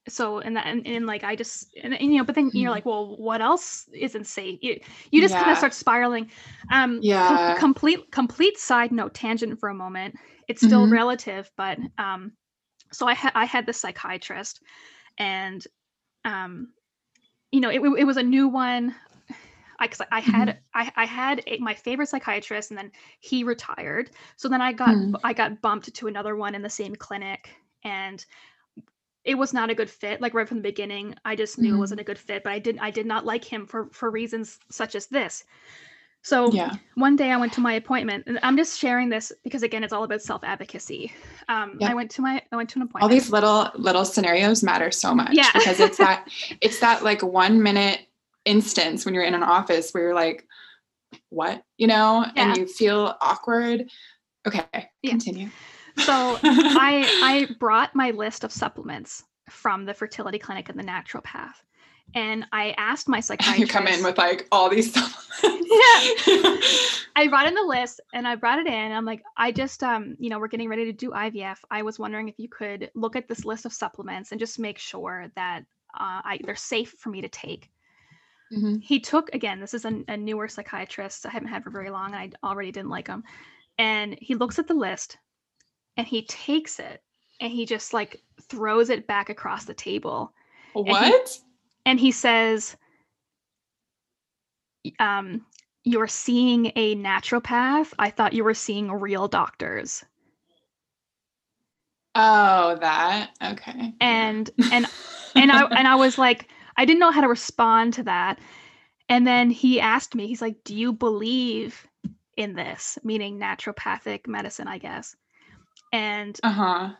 [0.08, 2.70] so and that and, and like I just and, and, you know but then you're
[2.70, 2.74] Mhm.
[2.74, 6.30] like well what else isn't safe you, you just kind of start spiraling
[6.72, 7.54] um com- Yeah.
[7.58, 10.14] complete complete side note tangent for a moment
[10.48, 10.92] it's still Mhm.
[10.92, 12.32] relative but um
[12.92, 14.62] so I had I had this psychiatrist
[15.18, 15.64] and
[16.24, 16.72] um
[17.52, 18.94] you know it, it was a new one
[19.78, 20.60] I, cause I had Mm-hmm.
[20.74, 24.98] I, I had a, my favorite psychiatrist and then he retired so then I got
[24.98, 25.14] Hmm.
[25.24, 27.50] I got bumped to another one in the same clinic
[27.82, 28.24] and
[29.24, 31.78] it was not a good fit like right from the beginning I just knew it
[31.78, 31.78] Mhm.
[31.78, 34.58] wasn't a good fit but I didn't I did not like him for for reasons
[34.70, 35.44] such as this
[36.22, 36.72] so Yeah.
[36.94, 39.92] one day I went to my appointment, and I'm just sharing this because again, it's
[39.92, 41.12] all about self advocacy.
[41.48, 41.90] Um, Yeah.
[41.90, 43.02] I went to my I went to an appointment.
[43.02, 45.50] All these little little scenarios matter so much Yeah.
[45.54, 46.28] because it's that
[46.60, 48.00] it's that like one minute
[48.44, 50.46] instance when you're in an office where you're like,
[51.30, 51.62] what?
[51.78, 52.48] You know, Yeah.
[52.48, 53.90] and you feel awkward.
[54.46, 54.64] Okay.
[55.04, 55.50] Continue.
[55.98, 61.54] so I I brought my list of supplements from the fertility clinic and the naturopath,
[62.14, 63.58] and I asked my psychiatrist.
[63.60, 65.20] you come in with like all these supplements.
[65.42, 66.56] Yeah.
[67.16, 68.72] I brought in the list and I brought it in.
[68.72, 71.58] And I'm like, I just, um, you know, we're getting ready to do IVF.
[71.70, 74.78] I was wondering if you could look at this list of supplements and just make
[74.78, 75.60] sure that
[75.94, 77.70] uh, I, they're safe for me to take.
[78.52, 78.82] Mhm.
[78.82, 82.14] He took, again, this is a, a newer psychiatrist I haven't had for very long.
[82.14, 83.22] And I already didn't like him.
[83.78, 85.18] And he looks at the list
[85.96, 87.02] and he takes it
[87.40, 90.32] and he just like throws it back across the table
[90.72, 91.38] What?
[91.90, 92.76] And he says
[95.00, 95.44] um
[95.82, 100.04] you're seeing a naturopath i thought you were seeing real doctors
[102.16, 103.30] Oh, that.
[103.40, 103.94] Okay.
[104.00, 104.86] and and
[105.36, 108.38] and i and i was like i didn't know how to respond to that
[109.08, 111.86] and then he asked me he's like do you believe
[112.36, 115.14] in this meaning naturopathic medicine i guess
[115.92, 116.90] and uh-huh.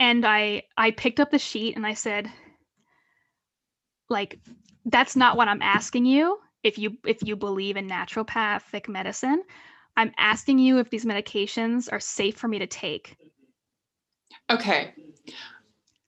[0.00, 2.30] and i i picked up the sheet and i said
[4.08, 4.38] like
[4.86, 9.42] that's not what i'm asking you if you if you believe in naturopathic medicine
[9.96, 13.16] i'm asking you if these medications are safe for me to take
[14.50, 14.92] Okay.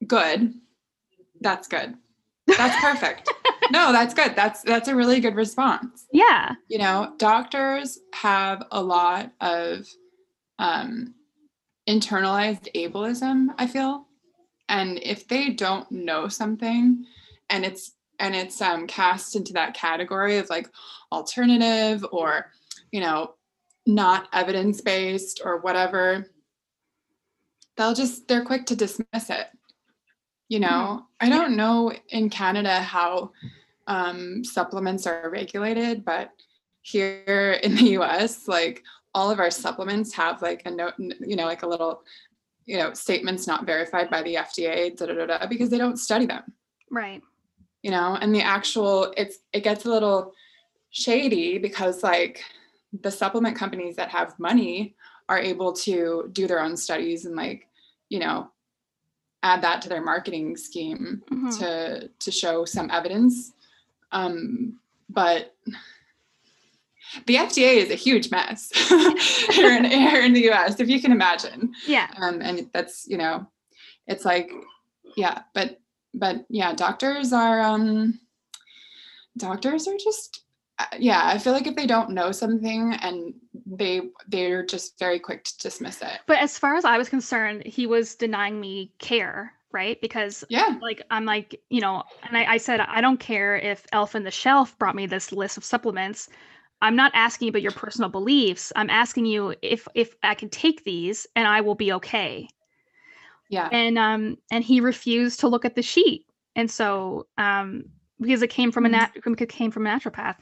[0.07, 0.55] good.
[1.41, 1.95] That's good.
[2.47, 3.31] That's perfect.
[3.71, 4.35] no, that's good.
[4.37, 6.07] That's that's a really good response.
[6.13, 6.55] Yeah.
[6.69, 9.87] You know, doctors have a lot of
[10.59, 11.15] um
[11.89, 14.07] internalized ableism, I feel.
[14.69, 17.05] And if they don't know something
[17.51, 20.69] and it's and it's um cast into that category of like
[21.13, 22.51] alternative or,
[22.91, 23.35] you know,
[23.87, 26.27] not evidence-based or whatever,
[27.77, 29.47] they'll just they're quick to dismiss it
[30.49, 30.67] you know?
[30.67, 31.03] Mm-hmm.
[31.21, 33.31] i don't know in canada how
[33.89, 36.31] um, supplements are regulated but
[36.83, 38.83] here in the us like
[39.15, 42.03] all of our supplements have like a note you know like a little
[42.65, 45.99] you know statements not verified by the fda da, da, da, da, because they don't
[45.99, 46.43] study them.
[46.91, 47.23] Right
[47.87, 50.33] you know and the actual it's it gets a little
[50.91, 52.43] shady because like
[53.03, 54.97] the supplement companies that have money
[55.29, 57.69] are able to do their own studies and like
[58.09, 58.51] you know
[59.45, 61.51] add that to their marketing scheme mm-hmm.
[61.51, 63.53] to to show some evidence
[64.11, 65.55] um, but
[67.27, 68.73] the FDA is a huge mess
[69.55, 71.73] here, in, here in the US, if you can imagine.
[71.87, 72.09] Yeah.
[72.17, 73.47] Um, and that's, you know,
[74.07, 74.51] it's like,
[75.17, 75.81] yeah, but,
[76.17, 78.19] but yeah, doctors are, um,
[79.37, 80.43] doctors are just
[80.79, 83.35] uh, yeah i feel like if they don't know something and
[83.67, 86.21] they they're just very quick to dismiss it.
[86.27, 90.01] But as far as i was concerned he was denying me care right?
[90.01, 90.79] Because yeah.
[90.81, 94.25] like i'm like you know and I, I said i don't care if elf in
[94.25, 96.29] the shelf brought me this list of supplements.
[96.83, 98.71] I'm not asking about your personal beliefs.
[98.77, 102.49] I'm asking you if if i can take these and i will be okay
[103.51, 107.85] yeah and um and he refused to look at the sheet and so um
[108.21, 109.35] because it came from a nat- mm-hmm.
[109.43, 110.37] it came from a naturopath.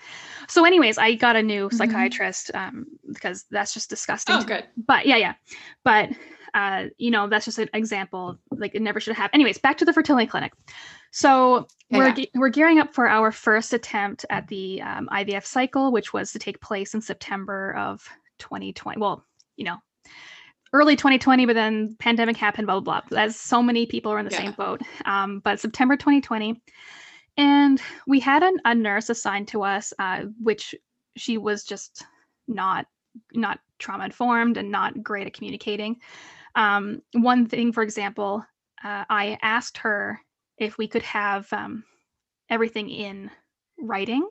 [0.49, 1.77] So, anyways, I got a new mm-hmm.
[1.77, 4.37] psychiatrist um, because that's just disgusting.
[4.37, 4.65] Oh, good.
[4.77, 5.35] But yeah, yeah.
[5.83, 6.11] But
[6.55, 8.39] uh, you know, that's just an example.
[8.53, 9.31] Like it never should have.
[9.33, 10.53] Anyways, back to the fertility clinic.
[11.11, 12.27] So yeah, we're yeah.
[12.35, 16.39] we're gearing up for our first attempt at the um, IVF cycle, which was to
[16.39, 19.01] take place in September of 2020.
[19.01, 19.25] Well,
[19.57, 19.79] you know,
[20.75, 22.67] early 2020, but then pandemic happened.
[22.67, 23.19] Blah blah blah.
[23.19, 24.43] As so many people are in the yeah.
[24.43, 24.83] same boat.
[25.07, 26.61] Um, but September 2020
[27.37, 30.75] and we had an, a nurse assigned to us, uh, which
[31.17, 32.05] she was just
[32.47, 32.87] not
[33.33, 35.97] not trauma informed and not great at communicating.
[36.55, 38.45] Um, one thing, for example,
[38.83, 40.21] uh, I asked her
[40.59, 41.85] if we could have um,
[42.51, 43.31] everything in
[43.81, 44.29] writing.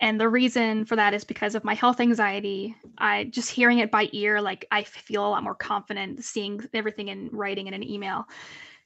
[0.00, 2.76] And the reason for that is because of my health anxiety.
[2.98, 7.08] I just hearing it by ear, like I feel a lot more confident seeing everything
[7.08, 8.26] in writing in an email.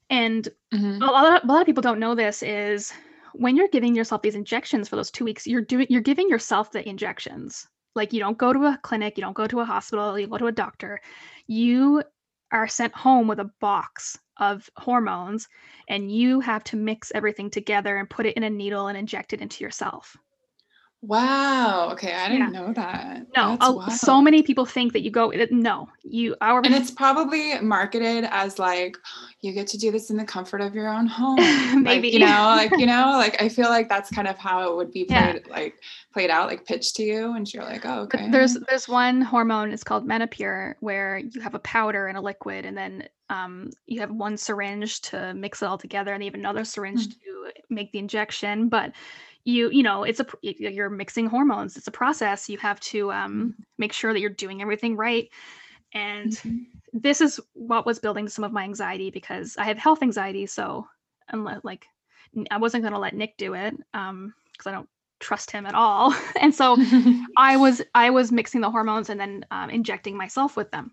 [0.08, 1.02] And mm-hmm.
[1.02, 2.92] a, lot of, a lot of people don't know this is
[3.32, 6.72] when you're giving yourself these injections for those two weeks, you're doing you're giving yourself
[6.72, 7.68] the injections.
[7.94, 10.38] Like you don't go to a clinic, you don't go to a hospital, you go
[10.38, 11.00] to a doctor.
[11.46, 12.02] You
[12.52, 15.48] are sent home with a box of hormones
[15.88, 19.32] and you have to mix everything together and put it in a needle and inject
[19.32, 20.16] it into yourself.
[21.02, 21.88] Wow.
[21.92, 22.60] Okay, I didn't yeah.
[22.60, 23.26] know that.
[23.34, 25.32] No, so many people think that you go.
[25.50, 26.36] No, you.
[26.42, 28.98] Our and it's probably marketed as like
[29.40, 31.36] you get to do this in the comfort of your own home.
[31.82, 34.70] Maybe like, you know, like you know, like I feel like that's kind of how
[34.70, 35.52] it would be played, yeah.
[35.52, 35.80] like
[36.12, 38.28] played out, like pitched to you, and you're like, oh, okay.
[38.30, 39.72] There's there's one hormone.
[39.72, 44.00] It's called Menopur, where you have a powder and a liquid, and then um, you
[44.00, 47.46] have one syringe to mix it all together, and you have another syringe mm-hmm.
[47.46, 48.92] to make the injection, but
[49.44, 53.32] you you know it's a you're mixing hormones it's a process you have to um,
[53.32, 53.62] mm-hmm.
[53.78, 55.30] make sure that you're doing everything right
[55.92, 56.58] and mm-hmm.
[56.92, 60.86] this is what was building some of my anxiety because i have health anxiety so
[61.28, 61.86] unless like
[62.50, 64.88] i wasn't going to let nick do it um because i don't
[65.20, 66.76] trust him at all and so
[67.36, 70.92] i was i was mixing the hormones and then um, injecting myself with them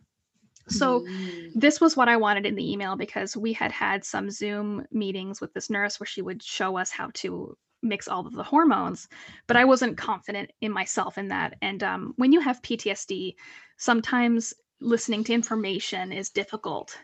[0.69, 1.49] so mm.
[1.55, 5.39] this was what I wanted in the email because we had had some Zoom meetings
[5.39, 7.57] with this nurse where she would show us how to
[7.87, 9.07] mix all of the hormones
[9.47, 11.55] but i wasn't confident in myself in that.
[11.61, 13.35] And um, when you have ptsd
[13.77, 16.97] sometimes listening to information is difficult.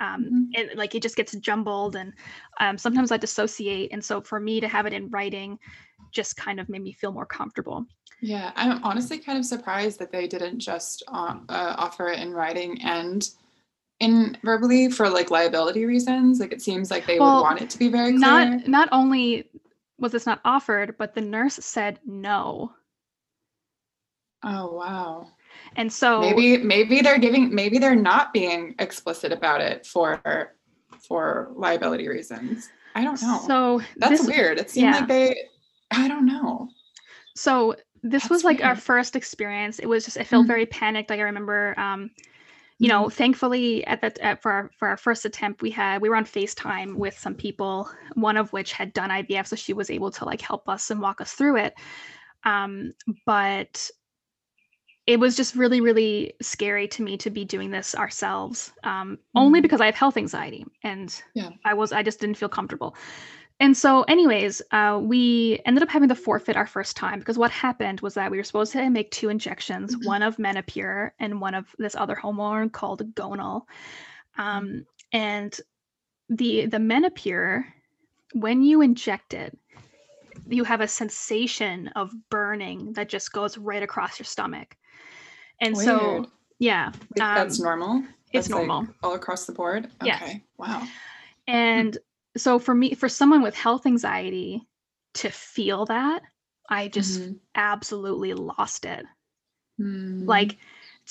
[0.00, 0.42] Um, mm-hmm.
[0.54, 2.14] and like it just gets jumbled and
[2.58, 3.92] um, sometimes i dissociate.
[3.92, 5.58] And so for me to have it in writing
[6.10, 7.84] just kind of made me feel more comfortable.
[8.22, 12.32] Yeah i'm honestly kind of surprised that they didn't just uh, uh, offer it in
[12.32, 13.28] writing and
[14.00, 16.40] in verbally for like liability reasons.
[16.40, 18.20] Like it seems like they well, would want it to be very clear.
[18.20, 19.48] not not only
[20.00, 22.72] was this not offered, but the nurse said no.
[24.42, 25.28] Oh wow.
[25.76, 30.54] And so maybe maybe they're giving maybe they're not being explicit about it for
[31.06, 32.70] for liability reasons.
[32.94, 33.40] I don't know.
[33.46, 34.58] So that's this, weird.
[34.58, 35.00] It seemed yeah.
[35.00, 35.36] like they
[35.90, 36.68] I don't know.
[37.36, 38.68] So this that's was like weird.
[38.68, 39.78] our first experience.
[39.78, 40.48] It was just I felt mm-hmm.
[40.48, 41.10] very panicked.
[41.10, 42.10] Like I remember um
[42.80, 46.08] you know, thankfully at that at, for our for our first attempt, we had we
[46.08, 49.90] were on FaceTime with some people, one of which had done IVF, so she was
[49.90, 51.74] able to like help us and walk us through it.
[52.44, 52.94] Um,
[53.26, 53.90] but
[55.06, 59.60] it was just really really scary to me to be doing this ourselves um, only
[59.60, 59.62] Mhm.
[59.62, 61.50] because i have health anxiety and Yeah.
[61.64, 62.94] i was i just didn't feel comfortable
[63.60, 67.50] and so anyways uh, we ended up having to forfeit our first time because what
[67.50, 70.06] happened was that we were supposed to make two injections Mhm.
[70.06, 73.62] one of menopur and one of this other hormone called gonal
[74.38, 75.60] um, and
[76.28, 77.64] the the menopur
[78.34, 79.56] when you inject it
[80.48, 84.76] you have a sensation of burning that just goes right across your stomach
[85.60, 86.26] and so
[86.58, 88.02] yeah Like, that's um, normal.
[88.32, 88.86] it's That's, like, normal.
[89.02, 89.90] all across the board.
[90.04, 90.22] Yes.
[90.22, 90.42] Okay.
[90.56, 90.86] Wow.
[91.48, 91.98] and
[92.36, 94.66] so for me for someone with health anxiety
[95.14, 96.22] to feel that
[96.68, 97.40] i just Mhm.
[97.54, 99.04] absolutely lost it
[99.80, 100.26] Mm.
[100.26, 100.56] like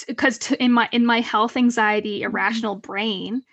[0.08, 2.24] because in my in my health anxiety Mm-hmm.
[2.24, 3.44] irrational brain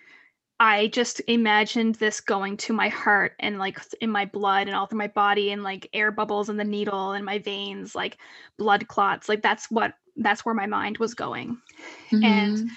[0.59, 4.85] i just imagined this going to my heart and like in my blood and all
[4.85, 8.17] through my body and like air bubbles in the needle and my veins like
[8.57, 11.57] blood clots like that's what that's where my mind was going
[12.23, 12.69] and Mhm.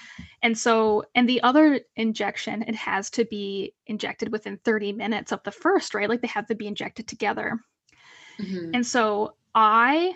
[0.43, 5.41] And so and the other injection it has to be injected within 30 minutes of
[5.43, 7.59] the first right like they have to be injected together
[8.39, 8.71] Mhm.
[8.73, 10.13] and so I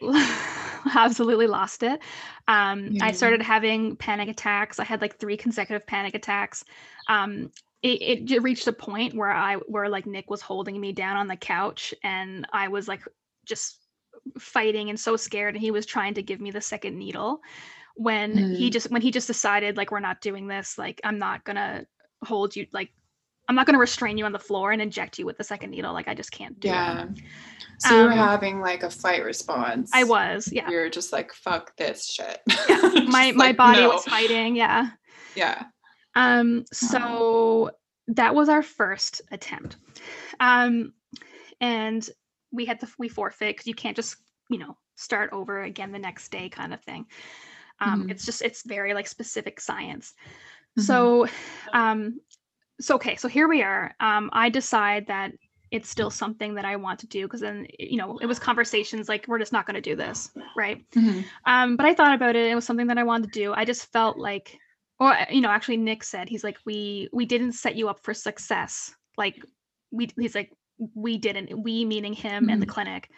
[0.94, 2.00] absolutely lost it.
[2.48, 4.78] Um, I started having panic attacks.
[4.78, 6.64] I had like three consecutive panic attacks.
[7.08, 7.50] Um,
[7.82, 11.28] it, it reached a point where I where like Nick was holding me down on
[11.28, 13.02] the couch and I was like
[13.44, 13.78] just
[14.38, 17.40] fighting and so scared and he was trying to give me the second needle
[18.00, 18.72] when he Mm.
[18.72, 21.84] just when he just decided like we're not doing this like I'm not gonna
[22.24, 22.88] hold you like
[23.46, 25.92] I'm not gonna restrain you on the floor and inject you with the second needle
[25.92, 26.72] like I just can't do it.
[26.72, 27.08] yeah.
[27.78, 29.90] So you were Um, having like a fight response.
[29.92, 32.38] I was yeah You're just like fuck this shit.
[32.70, 33.90] Yeah, my my like, body no.
[33.90, 34.92] was fighting yeah
[35.36, 35.64] Yeah.
[36.14, 37.72] um so
[38.08, 39.76] that was our first attempt
[40.40, 40.94] um
[41.60, 42.08] and
[42.50, 44.16] we had to we forfeit because you can't just
[44.48, 47.04] you know start over again the next day kind of thing
[47.80, 48.10] um Mhm.
[48.10, 50.14] it's just it's very like specific science
[50.78, 50.82] Mhm.
[50.82, 51.26] so
[51.72, 52.20] um
[52.80, 55.32] so okay so here we are um i decide that
[55.70, 59.08] it's still something that i want to do because then you know it was conversations
[59.08, 61.24] like we're just not going to do this right Mhm.
[61.44, 62.50] um, but I thought about it.
[62.50, 63.52] It was something that I wanted to do.
[63.52, 64.58] I just felt like,
[64.98, 68.12] or you know, actually, Nick said he's like, we we didn't set you up for
[68.14, 68.94] success.
[69.16, 69.36] Like
[69.90, 70.50] we, he's like,
[70.94, 71.62] we didn't.
[71.62, 73.10] We meaning him and the clinic.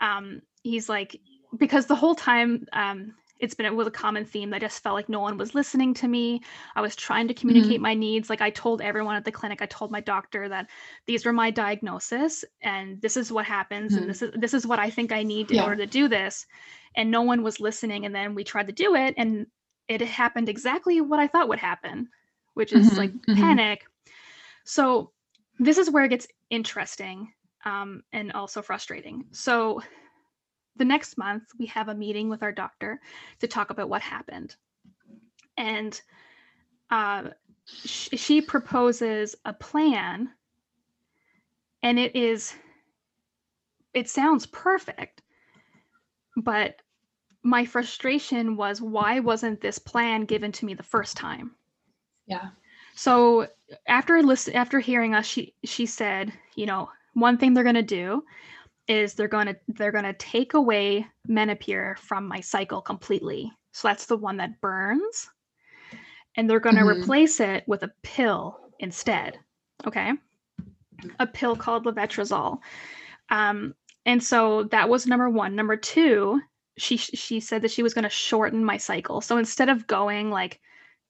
[0.00, 1.20] Um, he's like,
[1.56, 4.50] because the whole time, um, it's been it was a common theme.
[4.50, 6.42] that I just felt like no one was listening to me.
[6.76, 8.30] I was trying to communicate my needs.
[8.30, 10.68] Like I told everyone at the clinic, I told my doctor that
[11.06, 13.98] these were my diagnosis and this is what happens Mhm.
[13.98, 15.64] and this is this is what I think I need in Yeah.
[15.64, 16.46] order to do this
[16.96, 19.46] and no one was listening and then we tried to do it and
[19.88, 22.08] it happened exactly what i thought would happen
[22.54, 23.40] which is Mhm, like mhm.
[23.40, 23.86] panic
[24.64, 25.12] so
[25.58, 27.32] this is where it gets interesting
[27.64, 29.80] um, and also frustrating so
[30.80, 32.98] the next month we have a meeting with our doctor
[33.38, 34.56] to talk about what happened
[35.58, 36.00] and
[36.90, 37.24] uh,
[37.66, 40.30] sh- she proposes a plan
[41.82, 42.54] and it is
[43.92, 45.20] it sounds perfect
[46.38, 46.76] but
[47.42, 51.50] my frustration was why wasn't this plan given to me the first time
[52.26, 52.48] Yeah.
[52.94, 53.46] so
[53.86, 57.82] after listen after hearing us she she said you know one thing they're going to
[57.82, 58.24] do
[58.90, 63.52] is they're going to they're going to take away menopur from my cycle completely.
[63.72, 65.30] So that's the one that burns.
[66.36, 67.02] And they're going to Mhm.
[67.02, 69.38] replace it with a pill instead
[69.86, 70.12] okay?
[71.20, 72.60] A pill called levetrazole.
[73.30, 73.74] Um,
[74.06, 75.56] and so that was number one.
[75.56, 76.42] Number two
[76.78, 79.20] she she said that she was going to shorten my cycle.
[79.20, 80.60] So instead of going like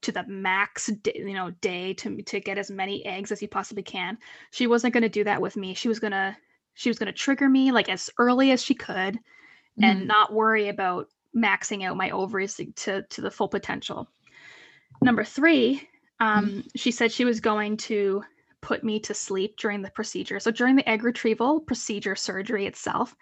[0.02, 3.48] to the max day, you know day to to get as many eggs as you
[3.48, 4.18] possibly can
[4.52, 5.74] she wasn't going to do that with me.
[5.74, 6.36] She was going to
[6.74, 9.18] she was going to trigger me like as early as she could
[9.82, 10.08] and Mhm.
[10.08, 14.08] not worry about maxing out my ovaries to to the full potential
[15.02, 15.86] number three
[16.20, 18.22] um, she said she was going to
[18.60, 23.16] put me to sleep during the procedure so during the egg retrieval procedure surgery itself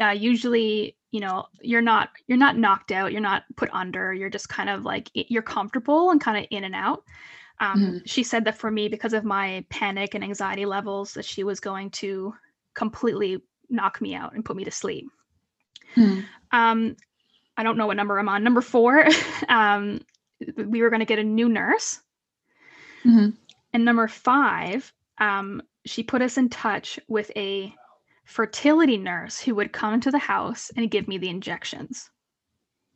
[0.00, 4.30] uh, usually you know you're not you're not knocked out you're not put under you're
[4.30, 7.02] just kind of like you're comfortable and kind of in and out
[7.58, 8.02] um, Mhm.
[8.04, 11.58] she said that for me because of my panic and anxiety levels that she was
[11.58, 12.34] going to
[12.76, 15.06] completely knock me out and put me to sleep
[15.96, 16.24] Mhm.
[16.52, 16.96] um,
[17.56, 18.44] I don't know what number I'm on.
[18.44, 19.06] Number four,
[19.48, 20.00] um,
[20.56, 22.00] we were going to get a new nurse.
[23.04, 23.34] Mhm.
[23.72, 27.74] And number five, um, she put us in touch with a
[28.26, 32.10] fertility nurse who would come to the house and give me the injections.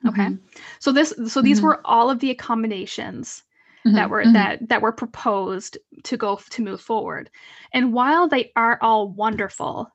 [0.07, 0.27] Okay.
[0.27, 0.41] Mhm.
[0.79, 1.65] So this so these Mhm.
[1.65, 3.43] were all of the accommodations
[3.85, 4.11] that Mhm.
[4.11, 4.33] were Mhm.
[4.35, 7.31] that that were proposed to go to move forward.
[7.73, 9.91] And while they are all wonderful,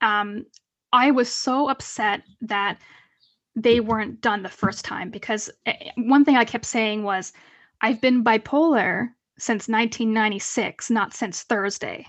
[0.00, 0.46] um
[0.92, 2.78] I was so upset that
[3.56, 7.32] they weren't done the first time because eh, one thing I kept saying was
[7.80, 9.08] I've been bipolar
[9.38, 12.06] since 1996, not since Thursday.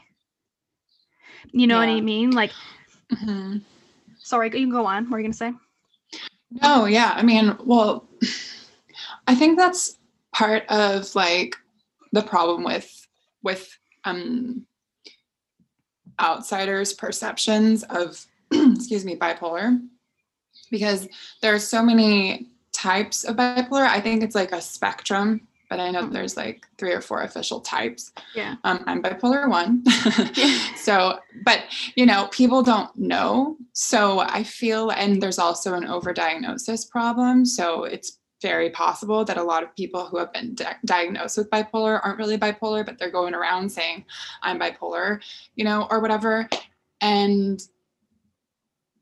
[1.52, 2.32] You know what I mean?
[2.32, 2.52] Like
[3.12, 3.62] Mhm.
[4.20, 5.10] sorry, you can go on.
[5.10, 5.54] What are you going to say?
[6.52, 7.14] No, yeah.
[7.16, 8.08] I mean, well,
[9.28, 9.98] I think that's
[10.34, 11.56] part of like
[12.12, 13.08] the problem with
[13.44, 14.66] with um
[16.20, 19.80] outsiders' perceptions of excuse me, bipolar.
[20.70, 21.08] Because
[21.42, 23.86] there are so many types of bipolar.
[23.88, 26.14] I think it's like a spectrum, but I know Mhm.
[26.14, 28.12] there's like three or four official types.
[28.36, 28.56] Yeah.
[28.64, 29.84] Um, I'm bipolar one.
[30.78, 31.66] So, but
[31.96, 33.56] you know, people don't know.
[33.74, 37.46] So I feel, and there's also an overdiagnosis problem.
[37.46, 41.50] So it's very possible that a lot of people who have been di- diagnosed with
[41.50, 44.06] bipolar aren't really bipolar, but they're going around saying,
[44.42, 45.22] I'm bipolar,
[45.56, 46.50] you know, or whatever.
[47.02, 47.62] And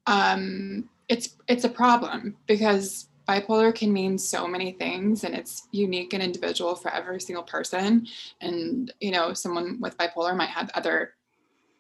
[0.06, 6.14] um, it's it's a problem because bipolar can mean so many things and it's unique
[6.14, 8.08] and individual for every single person
[8.42, 11.14] and you know someone with bipolar might have other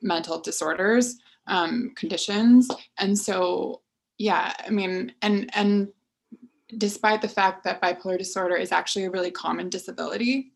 [0.02, 3.82] mental disorders um, conditions and so
[4.20, 5.88] yeah i mean and and
[6.78, 10.52] despite the fact that bipolar disorder is actually a really common disability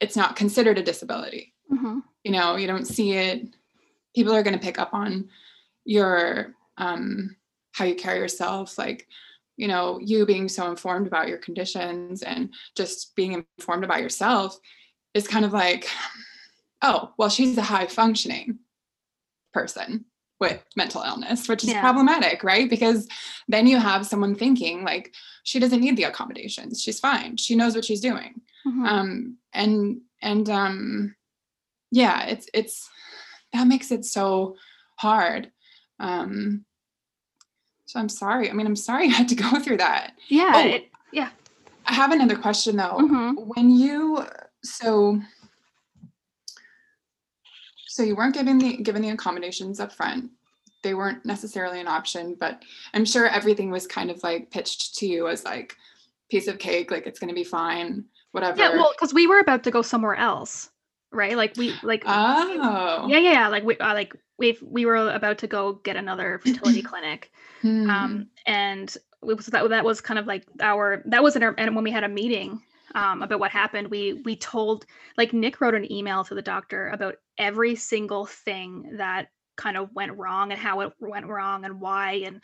[0.00, 1.54] it's not considered a disability.
[1.70, 3.54] Hmm you know you don't see it.
[4.16, 5.28] People are going to pick up on
[5.84, 7.36] your um
[7.72, 9.06] how you carry yourself like
[9.56, 14.58] you know you being so informed about your conditions and just being informed about yourself
[15.12, 15.88] is kind of like
[16.82, 18.58] oh well she's a high functioning
[19.52, 20.04] person
[20.44, 21.80] with mental illness which is Yeah.
[21.86, 23.00] problematic right because
[23.48, 25.04] then you have someone thinking like
[25.42, 28.32] she doesn't need the accommodations she's fine she knows what she's doing
[28.66, 28.84] Mhm.
[28.92, 29.74] um and
[30.30, 31.14] and um
[31.90, 32.76] yeah it's it's
[33.52, 34.56] that makes it so
[34.96, 35.50] hard
[36.00, 36.64] um
[37.86, 40.52] so i'm sorry i mean i'm sorry you had to go through that yeah.
[40.56, 40.66] oh.
[40.76, 41.30] It, yeah.
[41.86, 43.46] i have another question though Mhm.
[43.54, 44.24] when you
[44.62, 45.20] so
[47.94, 50.30] so you weren't given the given the accommodations up front
[50.82, 55.06] they weren't necessarily an option but i'm sure everything was kind of like pitched to
[55.06, 55.76] you as like
[56.28, 58.70] piece of cake like it's going to be fine whatever Yeah.
[58.70, 60.70] Well, because we were about to go somewhere else,
[61.12, 61.36] right?
[61.36, 62.02] Like we like.
[62.04, 63.48] oh Yeah, yeah, yeah.
[63.48, 67.30] Like we uh, like we we were about to go get another fertility clinic,
[67.62, 67.88] Hmm.
[67.88, 68.92] um, and
[69.22, 71.84] it was that that was kind of like our that was in our and when
[71.84, 72.60] we had a meeting
[72.94, 74.86] um, about what happened, we we told
[75.16, 79.92] like Nick wrote an email to the doctor about every single thing that kind of
[79.94, 82.40] went wrong and how it went wrong and why and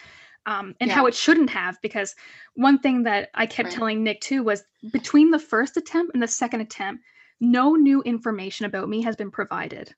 [0.47, 2.15] um, and how it shouldn't have because
[2.55, 3.75] one thing that I kept Right.
[3.77, 7.05] telling Nick too was between the first attempt and the second attempt,
[7.41, 9.95] no new information about me has been provided.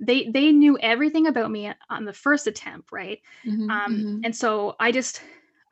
[0.00, 3.20] They they knew everything about me on the first attempt, right?
[3.46, 4.20] Mhm, Um, mhm.
[4.24, 5.20] and so I just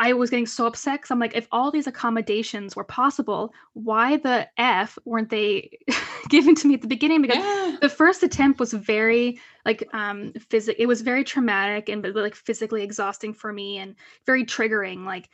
[0.01, 4.17] I was getting so upset because I'm like, if all these accommodations were possible, why
[4.17, 5.79] the f weren't they
[6.31, 7.21] given to me at the beginning?
[7.21, 7.77] Because yeah.
[7.83, 12.35] the first attempt was very like um physic it was very traumatic and but, like
[12.35, 13.95] physically exhausting for me and
[14.27, 15.29] very triggering like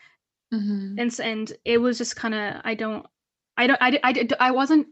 [0.53, 1.01] Mhm.
[1.01, 3.05] and and it was just kind of i don't
[3.57, 4.87] i don't I, I, I wasn't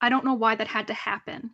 [0.00, 1.50] i don't know why that had to happen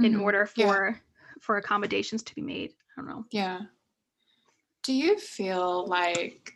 [0.00, 0.22] in Mhm.
[0.22, 0.66] order Yeah.
[0.66, 1.00] for
[1.40, 3.60] for accommodations to be made i don't know Yeah.
[4.82, 6.55] Do you feel like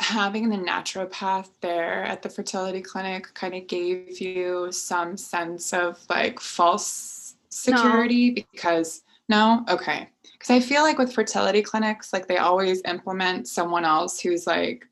[0.00, 5.98] having the naturopath there at the fertility clinic kind of gave you some sense of
[6.08, 8.46] like false security?
[8.52, 9.64] Because no?
[9.68, 10.08] Okay.
[10.38, 14.86] Because i feel like with fertility clinics like they always implement someone else who's like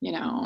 [0.00, 0.42] you know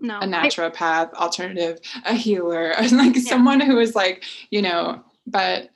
[0.00, 0.18] no.
[0.18, 5.68] a I- naturopath alternative a healer like someone who is like you know but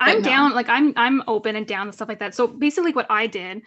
[0.00, 0.28] i'm but no.
[0.28, 2.34] down like i'm i'm open and down and stuff like that.
[2.34, 3.62] So basically what i did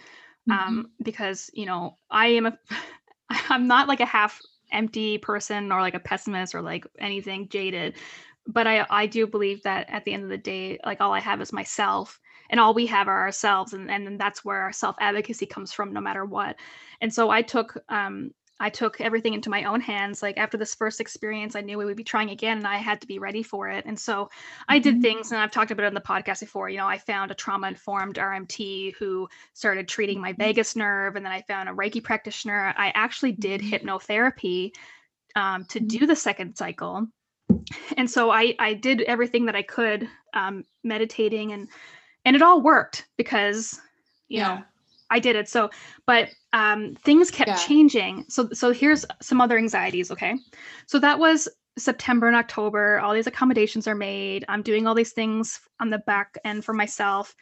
[0.50, 2.58] mm-hmm, um because you know i am a
[3.50, 7.96] i'm not like a half empty person or like a pessimist or like anything jaded
[8.48, 11.20] but i i do believe that at the end of the day like all i
[11.20, 12.20] have is myself
[12.52, 15.94] and all we have are ourselves and and that's where our self advocacy comes from
[15.94, 16.58] no matter what.
[17.00, 18.32] And so i took um
[18.62, 21.86] i took everything into my own hands like after this first experience i knew we
[21.86, 24.30] would be trying again and i had to be ready for it and so
[24.70, 25.02] I did Mhm.
[25.02, 26.70] things, and I've talked about it on the podcast before.
[26.70, 30.38] You know, I found a trauma informed RMT who started treating my Mhm.
[30.38, 32.74] vagus nerve, and then I found a Reiki practitioner.
[32.78, 33.72] I actually did Mhm.
[33.72, 34.72] hypnotherapy
[35.36, 37.08] um, to do the second cycle,
[37.98, 41.68] and so I I did everything that I could, um, meditating, and
[42.26, 43.80] and it all worked because
[44.28, 44.64] you know yeah
[45.12, 45.48] I did it.
[45.48, 45.70] So,
[46.08, 47.56] but um, things kept Yeah.
[47.58, 48.26] changing.
[48.30, 50.10] So, so here's some other anxieties.
[50.10, 50.36] Okay,
[50.88, 51.48] so that was
[51.78, 53.00] September and October.
[53.00, 54.46] All these accommodations are made.
[54.50, 57.36] I'm doing all these things on the back end for myself.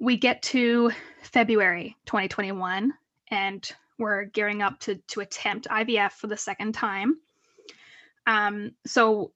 [0.00, 2.92] We get to February 2021,
[3.28, 7.16] and we're gearing up to to attempt IVF for the second time.
[8.26, 9.32] Um, so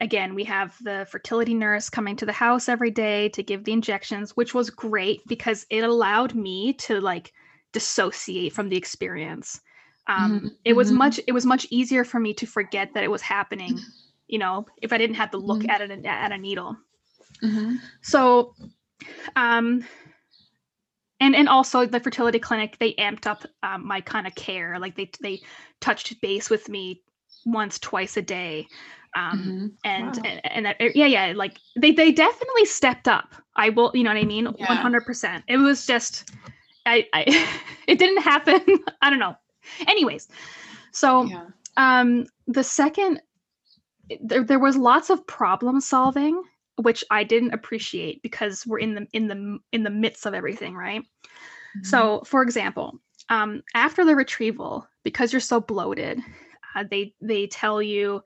[0.00, 3.72] again, we have the fertility nurse coming to the house every day to give the
[3.72, 7.32] injections, which was great because it allowed me to like
[7.72, 9.60] dissociate from the experience.
[10.06, 10.96] Um, Mhm, It was mhm.
[10.98, 13.84] much it was much easier for me to forget that it was happening.
[14.28, 15.68] You know, if I didn't have to look Mhm.
[15.68, 16.76] at it at a needle.
[17.42, 17.80] Mhm.
[18.02, 18.54] So,
[19.36, 19.84] um,
[21.20, 24.78] and and also the fertility clinic they amped up um, my kind of care.
[24.78, 25.42] Like they they
[25.80, 27.02] touched base with me
[27.44, 28.66] once twice a day.
[29.14, 29.72] Um, Mhm.
[29.84, 30.22] and Wow.
[30.24, 34.10] and, and that, yeah yeah like they they definitely stepped up i will you know
[34.10, 34.66] what i mean Yeah.
[34.68, 36.30] 100% it was just
[36.86, 37.24] i i
[37.86, 38.60] it didn't happen
[39.02, 39.34] i don't know
[39.88, 40.28] anyways
[40.92, 41.46] so Yeah.
[41.76, 43.20] um the second
[44.20, 46.42] there, there was lots of problem solving
[46.76, 50.74] which i didn't appreciate because we're in the in the in the midst of everything
[50.74, 51.02] right
[51.76, 51.82] Mm-hmm.
[51.82, 52.98] so, for example,
[53.28, 56.20] um, after the retrieval, because you're so bloated,
[56.74, 58.22] uh, they they tell you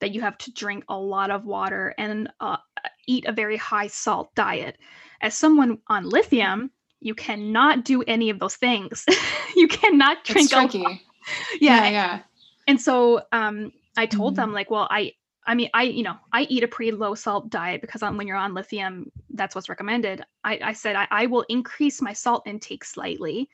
[0.00, 2.56] that you have to drink a lot of water and uh,
[3.06, 4.78] eat a very high salt diet.
[5.20, 6.70] As someone on lithium,
[7.00, 9.04] you cannot do any of those things.
[9.56, 10.98] you cannot drink it's
[11.60, 12.20] yeah, yeah, yeah.
[12.66, 14.36] and so um, I told Mhm.
[14.36, 15.12] them like, well, I
[15.46, 18.36] I mean, I you know I eat a pretty low salt diet because when you're
[18.36, 20.22] on lithium, that's what's recommended.
[20.44, 23.48] I, I said I, I will increase my salt intake slightly,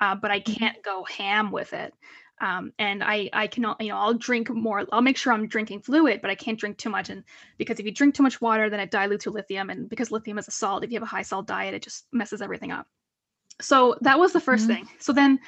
[0.00, 0.58] uh, but I Mhm.
[0.58, 1.94] can't go ham with it.
[2.40, 4.86] Um, and I I can you know I'll drink more.
[4.92, 7.10] I'll make sure I'm drinking fluid, but I can't drink too much.
[7.10, 7.24] And
[7.56, 9.70] because if you drink too much water, then it dilutes your lithium.
[9.70, 12.06] And because lithium is a salt, if you have a high salt diet, it just
[12.12, 12.86] messes everything up.
[13.60, 14.74] So that was the 1st Mhm.
[14.74, 14.88] thing.
[15.00, 15.40] So then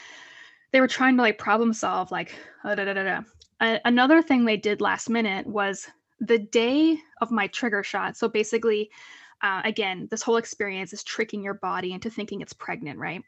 [0.73, 2.35] they were trying to like problem solve like
[2.65, 3.21] uh, da, da, da, da.
[3.61, 5.87] A- another thing they did last minute was
[6.21, 8.91] the day of my trigger shot so basically
[9.43, 13.23] uh, again this whole experience is tricking your body into thinking it's pregnant right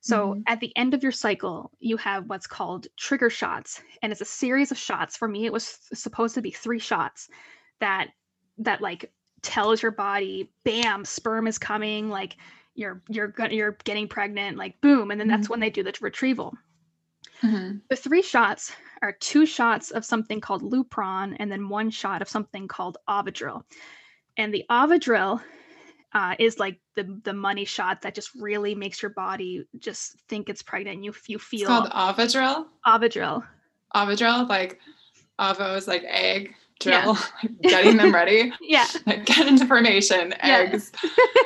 [0.00, 0.42] so Mhm.
[0.46, 4.26] at the end of your cycle you have what's called trigger shots and it's a
[4.26, 7.28] series of shots for me it was supposed to be three shots
[7.80, 8.08] that
[8.58, 12.36] that like tells your body bam sperm is coming like
[12.74, 15.50] you're you're gonna you're getting pregnant like boom and then that's Mhm.
[15.50, 16.56] when they do the retrieval
[17.42, 17.82] Mhm.
[17.90, 18.72] the three shots
[19.02, 23.62] are two shots of something called Lupron and then one shot of something called Ovidrel.
[24.38, 25.42] And the Ovidrel
[26.16, 30.48] uh, is like the the money shot that just really makes your body just think
[30.48, 31.04] it's pregnant.
[31.04, 32.64] You you It's feel called Avadril.
[32.86, 33.44] Ovidrel.
[33.94, 34.80] Avadril, like
[35.38, 37.02] Avo is like egg Yeah.
[37.02, 38.50] drill, like getting them ready.
[38.62, 38.86] Yeah.
[39.06, 40.70] Like get into formation, Yeah.
[40.72, 40.90] eggs.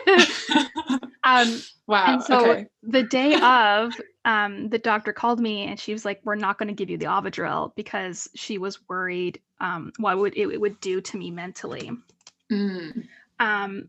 [1.23, 2.15] Um, wow.
[2.15, 2.67] and so okay.
[2.83, 3.93] the day of,
[4.25, 6.97] um, the doctor called me and she was like, "We're not going to give you
[6.97, 11.31] the Ovidrel because she was worried um, what would it, it would do to me
[11.31, 11.91] mentally."
[12.51, 13.07] Mm.
[13.39, 13.89] um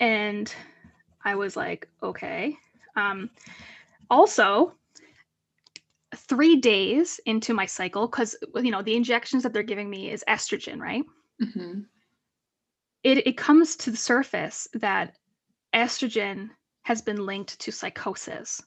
[0.00, 0.54] and
[1.24, 2.56] i was like okay
[2.96, 3.30] um
[4.10, 4.74] also
[6.16, 10.24] three days into my cycle because you know the injections that they're giving me is
[10.28, 11.04] estrogen right
[11.40, 11.86] Mhm.
[13.02, 15.16] it, it comes to the surface that
[15.74, 16.50] estrogen
[16.82, 18.60] has been linked to psychosis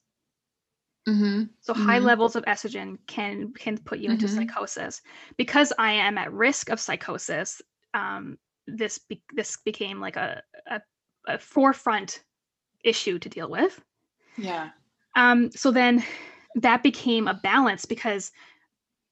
[1.07, 1.49] Mhm.
[1.59, 2.05] so high Mhm.
[2.05, 4.29] levels of estrogen can can put you into Mhm.
[4.29, 5.01] psychosis
[5.37, 7.61] because i am at risk of psychosis
[7.93, 10.81] um this be- this became like a, a
[11.27, 12.23] a forefront
[12.83, 13.81] issue to deal with
[14.37, 14.69] Yeah.
[15.15, 16.03] um so then
[16.55, 18.31] that became a balance because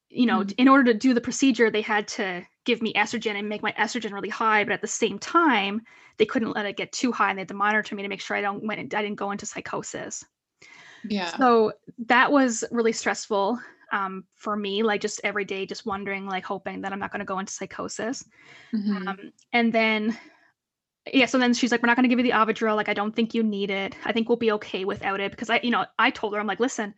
[0.10, 0.54] you know Mhm.
[0.58, 3.72] in order to do the procedure they had to give me estrogen and make my
[3.74, 5.82] estrogen really high but at the same time
[6.18, 8.22] they couldn't let it get too high and they had to monitor me to make
[8.22, 10.26] sure i don't went i didn't go into psychosis
[11.04, 11.32] Yeah.
[11.38, 11.72] so
[12.08, 13.60] that was really stressful
[13.94, 17.20] um, for me like just every day just wondering like hoping that i'm not going
[17.20, 18.24] to go into psychosis
[18.74, 19.08] Mhm.
[19.08, 19.18] um,
[19.54, 20.18] and then
[21.08, 22.94] yeah so then she's like we're not going to give you the ovidrel like i
[22.94, 25.72] don't think you need it i think we'll be okay without it because i you
[25.72, 26.94] know i told her i'm like listen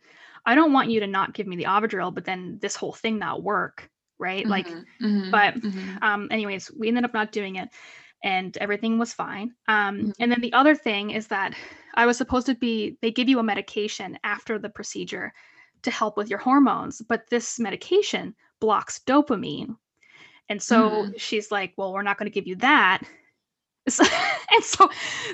[0.46, 3.18] i don't want you to not give me the ovidrel but then this whole thing
[3.18, 4.84] not work right like Mhm.
[5.00, 5.30] Mhm.
[5.30, 6.02] but Mhm.
[6.02, 7.68] um anyways we ended up not doing it
[8.22, 10.14] and everything was fine um Mhm.
[10.20, 11.54] and then the other thing is that
[11.94, 15.32] i was supposed to be they give you a medication after the procedure
[15.82, 19.76] to help with your hormones but this medication blocks dopamine
[20.48, 21.18] and so Mhm.
[21.18, 23.02] she's like well we're not going to give you that
[23.88, 24.04] So-
[24.52, 24.90] and so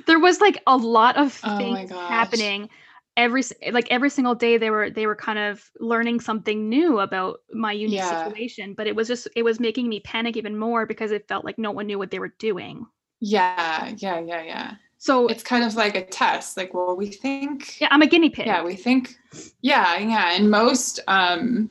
[0.07, 2.09] there was like a lot of Oh things gosh.
[2.09, 2.69] happening
[3.17, 3.43] every
[3.73, 7.73] like every single day they were they were kind of learning something new about my
[7.73, 8.09] unique Yeah.
[8.09, 11.45] situation but it was just it was making me panic even more because it felt
[11.45, 12.87] like no one knew what they were doing
[13.21, 13.93] Yeah.
[13.99, 14.21] Yeah.
[14.21, 14.43] Yeah.
[14.43, 14.75] Yeah.
[14.99, 16.57] So it's kind of like a test.
[16.57, 18.47] Like, well, we think yeah, I'm a guinea pig.
[18.47, 19.15] Yeah, we think
[19.63, 20.33] yeah, yeah.
[20.35, 21.71] And most um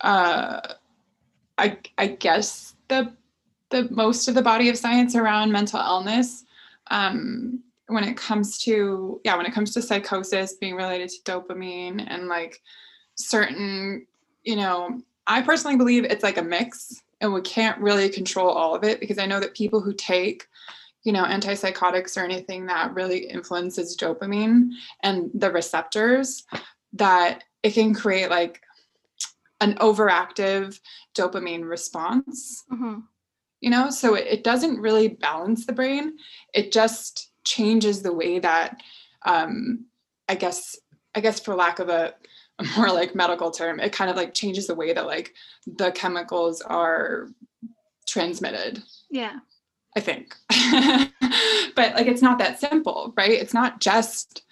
[0.00, 0.60] uh
[1.58, 3.12] I I guess the
[3.70, 6.44] the most of the body of science around mental illness
[6.88, 12.04] um when it comes to yeah, when it comes to psychosis being related to dopamine
[12.06, 12.60] and like
[13.14, 14.06] certain,
[14.44, 18.74] you know, I personally believe it's like a mix and we can't really control all
[18.74, 20.46] of it because I know that people who take
[21.04, 24.70] you know antipsychotics or anything that really influences dopamine
[25.02, 26.44] and the receptors
[26.92, 28.60] that it can create like
[29.60, 30.80] an overactive
[31.14, 32.98] dopamine response mm-hmm.
[33.60, 36.16] You know so it, it, doesn't really balance the brain
[36.54, 38.80] it just changes the way that
[39.24, 39.84] um
[40.28, 40.76] i guess
[41.14, 42.14] i guess for lack of a,
[42.58, 45.34] a more like medical term it kind of like changes the way that like
[45.66, 47.28] the chemicals are
[48.06, 49.38] transmitted yeah
[49.96, 50.36] I think.
[51.74, 53.32] but like it's not that simple, right?
[53.32, 54.42] It's not just,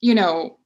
[0.00, 0.58] you know,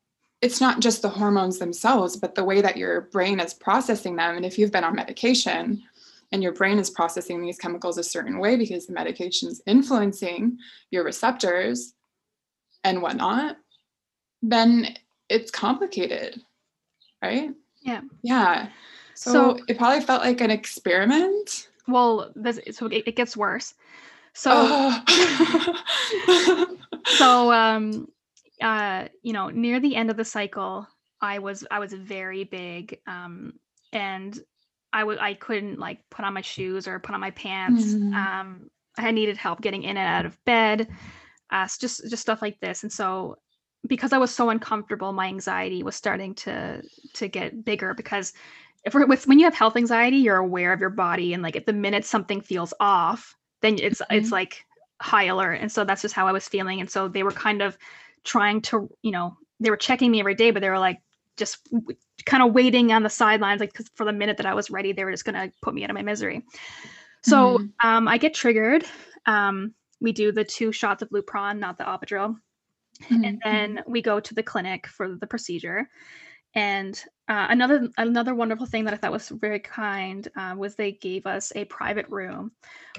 [0.43, 4.37] it's not just the hormones themselves, but the way that your brain is processing them.
[4.37, 5.83] And if you've been on medication
[6.33, 10.59] and your brain is processing these chemicals a certain way because the medication is influencing
[10.91, 11.95] your receptors
[12.85, 13.57] and whatnot,
[14.43, 14.97] then
[15.29, 16.41] it's complicated,
[17.23, 17.51] right?
[17.83, 18.01] Yeah.
[18.23, 18.69] Yeah.
[19.15, 23.75] So, so it probably felt like an experiment well this so it, it gets worse
[24.35, 25.03] so oh.
[27.07, 28.09] so um
[28.61, 30.87] uh you know near the end of the cycle
[31.21, 33.53] i was i was very big um
[33.93, 34.41] and
[34.93, 38.15] i would i couldn't like put on my shoes or put on my pants mm-hmm.
[38.15, 40.89] um i needed help getting in and out of bed
[41.51, 43.37] uh just just stuff like this and so
[43.87, 46.83] because i was so uncomfortable my anxiety was starting to
[47.15, 48.33] to get bigger because
[48.87, 51.57] if we're with when you have health anxiety, you're aware of your body and like
[51.57, 54.17] at the minute something feels off, then it's mm-hmm.
[54.17, 54.65] it's like
[55.03, 55.55] high alert.
[55.55, 56.81] And so that's just how I was feeling.
[56.81, 57.77] And so they were kind of
[58.25, 61.01] trying to, you know, they were checking me every day, but they were like
[61.37, 61.69] just
[62.25, 64.93] kind of waiting on the sidelines, like because for the minute that I was ready,
[64.93, 66.45] they were just gonna put me out of my misery.
[67.23, 67.89] So mm-hmm.
[67.89, 68.85] um, I get triggered.
[69.27, 72.37] Um, we do the two shots of Lupron, not the Ovidrel.
[73.05, 73.25] Mm-hmm.
[73.25, 75.89] And then we go to the clinic for the procedure.
[76.55, 80.93] And uh, another another wonderful thing that I thought was very kind uh, was they
[80.93, 82.53] gave us a private room.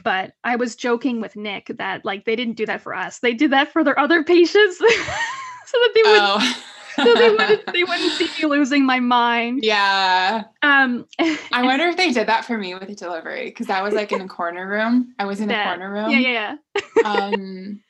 [0.03, 3.33] But I was joking with Nick that like they didn't do that for us; they
[3.33, 6.19] did that for their other patients, so that they would.
[6.21, 6.63] Oh.
[7.03, 9.59] so they wouldn't they wouldn't see me losing my mind.
[9.63, 10.45] Yeah.
[10.63, 11.05] Um
[11.51, 14.11] I wonder if they did that for me with the delivery because I was like
[14.11, 15.13] in a corner room.
[15.19, 16.09] I was in that, a corner room.
[16.09, 16.81] Yeah, yeah, yeah.
[17.05, 17.81] um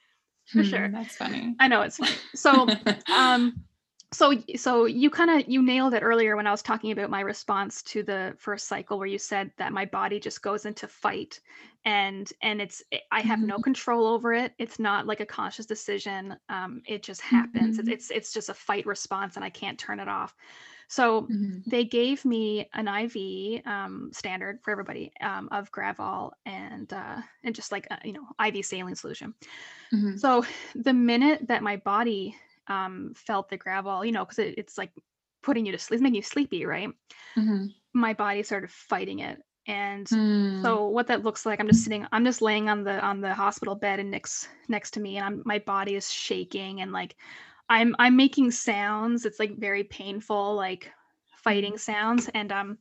[0.48, 0.90] for hmm, sure.
[0.90, 1.56] That's funny.
[1.60, 2.16] I know it's funny.
[2.36, 2.68] So
[3.16, 3.64] um
[4.14, 7.20] so so you kind of you nailed it earlier when i was talking about my
[7.20, 11.40] response to the first cycle where you said that my body just goes into fight
[11.84, 13.50] and and it's eh, i have mm-hmm.
[13.50, 17.90] no control over it it's not like a conscious decision um, it just happens mm-hmm.
[17.90, 20.34] it's it's just a fight response and i can't turn it off
[20.90, 21.60] so mm-hmm.
[21.70, 27.54] they gave me an iv um, standard for everybody um, of gravol and uh, and
[27.54, 29.34] just like uh, you know iv saline solution
[29.94, 30.16] mm-hmm.
[30.16, 30.46] so
[30.76, 32.34] the minute that my body
[32.68, 34.92] um, felt the Gravol, you know, because it, it's like
[35.44, 36.90] putting you to sleep, making you sleepy, right?
[37.38, 37.68] Mm-hmm.
[37.94, 39.40] My body started fighting it.
[39.68, 40.62] And mm.
[40.62, 43.34] so what that looks like, I'm just sitting, I'm just laying on the on the
[43.34, 47.18] hospital bed and Nick's next to me, and I'm my body is shaking and like
[47.70, 49.26] I'm I'm making sounds.
[49.26, 50.90] It's like very painful, like
[51.44, 51.80] fighting mm-hmm.
[51.80, 52.30] sounds.
[52.34, 52.78] And um,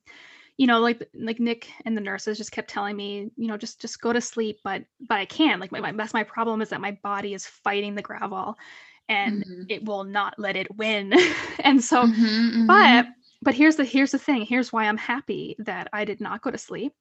[0.57, 3.81] you know, like like Nick and the nurses just kept telling me, you know, just
[3.81, 5.61] just go to sleep, but but I can't.
[5.61, 8.55] Like my, my that's my problem is that my body is fighting the Gravol
[9.09, 9.63] and mm-hmm.
[9.69, 11.13] it will not let it win.
[11.61, 12.67] and so, mm-hmm, mm-hmm.
[12.67, 13.07] but
[13.43, 14.43] but here's the here's the thing.
[14.43, 16.93] Here's why I'm happy that I did not go to sleep.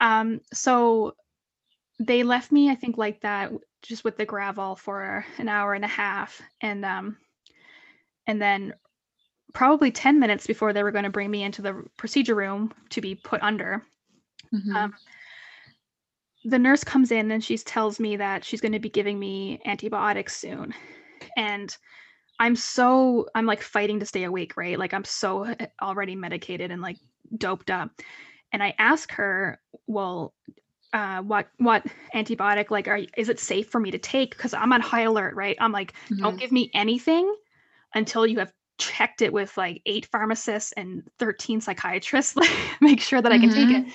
[0.00, 1.14] Um, so
[1.98, 5.84] they left me, I think, like that, just with the Gravol for an hour and
[5.84, 7.16] a half, and um,
[8.26, 8.74] and then
[9.54, 13.00] probably 10 minutes before they were going to bring me into the procedure room to
[13.00, 13.82] be put under.
[14.52, 14.76] Mm-hmm.
[14.76, 14.94] Um,
[16.44, 19.60] the nurse comes in and she tells me that she's going to be giving me
[19.64, 20.74] antibiotics soon
[21.36, 21.76] and
[22.38, 24.78] i'm so i'm like fighting to stay awake right?
[24.78, 26.98] Like i'm so eh, already medicated and like
[27.36, 27.90] doped up.
[28.52, 30.34] And i ask her well
[30.92, 34.30] uh, what what antibiotic like are is it safe for me to take?
[34.30, 35.56] Because i'm on high alert right?
[35.60, 36.22] I'm like mm-hmm.
[36.22, 37.34] don't give me anything
[37.94, 42.50] until you have checked it with like eight pharmacists and 13 psychiatrists like
[42.80, 43.72] make sure that i can mm-hmm.
[43.72, 43.92] take it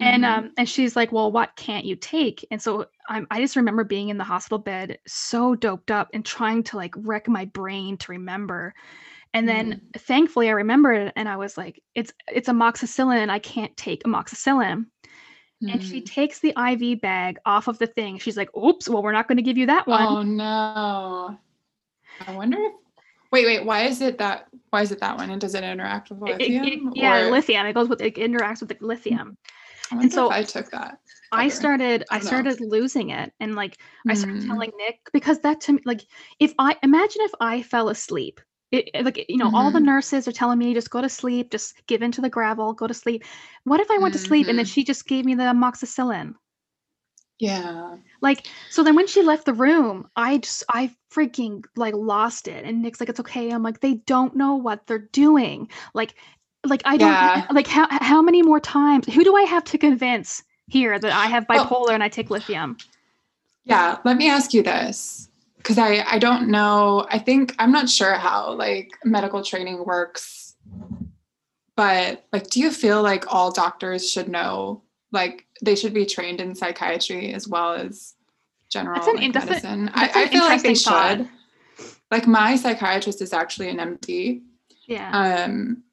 [0.00, 0.44] and mm-hmm.
[0.46, 3.84] um and she's like well what can't you take and so I'm, i just remember
[3.84, 7.96] being in the hospital bed so doped up and trying to like wreck my brain
[7.98, 8.74] to remember
[9.32, 9.98] and then mm-hmm.
[9.98, 14.86] thankfully i remembered and i was like it's it's amoxicillin i can't take amoxicillin
[15.70, 16.06] and she Mm.
[16.06, 18.18] takes the IV bag off of the thing.
[18.18, 21.38] She's like, "Oops, well, we're not going to give you that one." Oh no.
[22.26, 22.72] I wonder if
[23.32, 25.30] wait, wait, why is it that why is it that one?
[25.30, 26.92] And does it interact with It- it- it- lithium?
[26.94, 27.66] yeah, or- lithium.
[27.66, 29.36] It goes with it interacts with the lithium.
[29.98, 30.98] I wonder so I took that.
[31.32, 33.78] I started I don't started losing it and like
[34.08, 34.46] I started Mm.
[34.46, 36.02] telling Nick because that to me like
[36.38, 38.40] if I imagine if I fell asleep
[38.70, 39.84] it, like you know all the Mhm.
[39.84, 42.94] nurses are telling me just go to sleep just give into the Gravol go to
[42.94, 43.24] sleep
[43.64, 44.68] what if I went to sleep and then Mhm.
[44.68, 46.34] she just gave me the amoxicillin
[47.40, 47.96] Yeah.
[48.22, 52.64] like so then when she left the room I just I freaking like lost it
[52.64, 56.14] and Nick's like it's okay I'm like they don't know what they're doing like
[56.64, 57.46] like I don't Yeah.
[57.52, 61.26] like how how many more times who do I have to convince here that I
[61.26, 62.76] have Well- bipolar and I take lithium
[63.64, 67.06] Yeah, let me ask you this because I I don't know.
[67.10, 70.54] I think I'm not sure how like medical training works,
[71.76, 74.82] but like, do you feel like all doctors should know?
[75.12, 78.14] Like, they should be trained in psychiatry as well as
[78.68, 79.84] general an like, that's a- medicine.
[79.94, 81.18] that's I, I feel like they thought.
[81.18, 81.28] should.
[82.10, 84.42] Like, my psychiatrist is actually an MD.
[84.86, 85.83] yeah um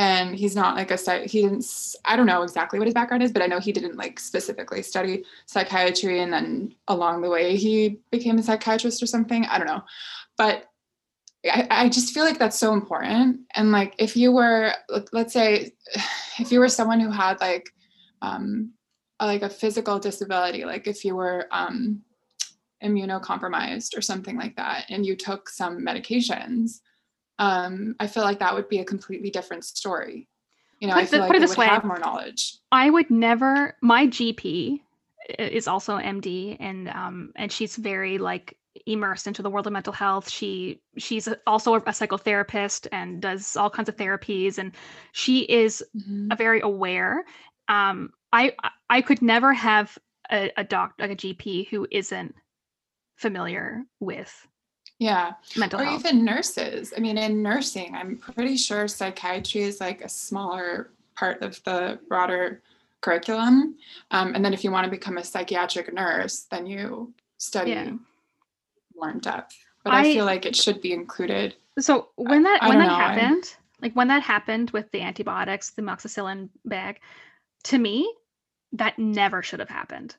[0.00, 0.96] and he's not like a
[1.26, 1.66] he didn't
[2.06, 4.82] i don't know exactly what his background is but i know he didn't like specifically
[4.82, 9.66] study psychiatry and then along the way he became a psychiatrist or something i don't
[9.66, 9.82] know.
[10.38, 10.64] But
[11.44, 13.40] I, I just feel like that's so important.
[13.54, 15.72] And like if you were let- let's say
[16.38, 17.68] if you were someone who had like
[18.22, 18.72] um
[19.20, 22.00] a- like a physical disability like if you were um
[22.82, 26.80] immunocompromised or something like that and you took some medications
[27.40, 30.28] um, I feel like that would be a completely different story.
[30.78, 31.66] You know, Put I feel th- like put it this would way.
[31.66, 32.58] have more knowledge.
[32.70, 33.76] I would never.
[33.82, 34.80] My GP
[35.38, 39.92] is also MD, and um, and she's very like immersed into the world of mental
[39.92, 40.30] health.
[40.30, 44.72] She she's also a psychotherapist and does all kinds of therapies, and
[45.12, 46.32] she is Mhm.
[46.32, 47.24] a very aware.
[47.68, 49.96] Um, I I- I could never have
[50.30, 52.34] a, a doc like a GP who isn't
[53.16, 54.46] familiar with
[55.00, 55.32] Yeah.
[55.56, 56.00] mental Or health.
[56.04, 56.92] even nurses.
[56.96, 61.98] I mean, in nursing, I'm pretty sure psychiatry is like a smaller part of the
[62.06, 62.62] broader
[63.00, 63.76] curriculum.
[64.10, 67.92] Um, and then if you want to become a psychiatric nurse, then you study Yeah.
[68.94, 69.56] more in depth.
[69.84, 71.56] But I, I- feel like it should be included.
[71.78, 74.90] So when that I when don't that know, I'm- happened, like when that happened with
[74.92, 77.00] the antibiotics, the amoxicillin bag,
[77.64, 78.12] to me,
[78.72, 80.14] that never should have happened.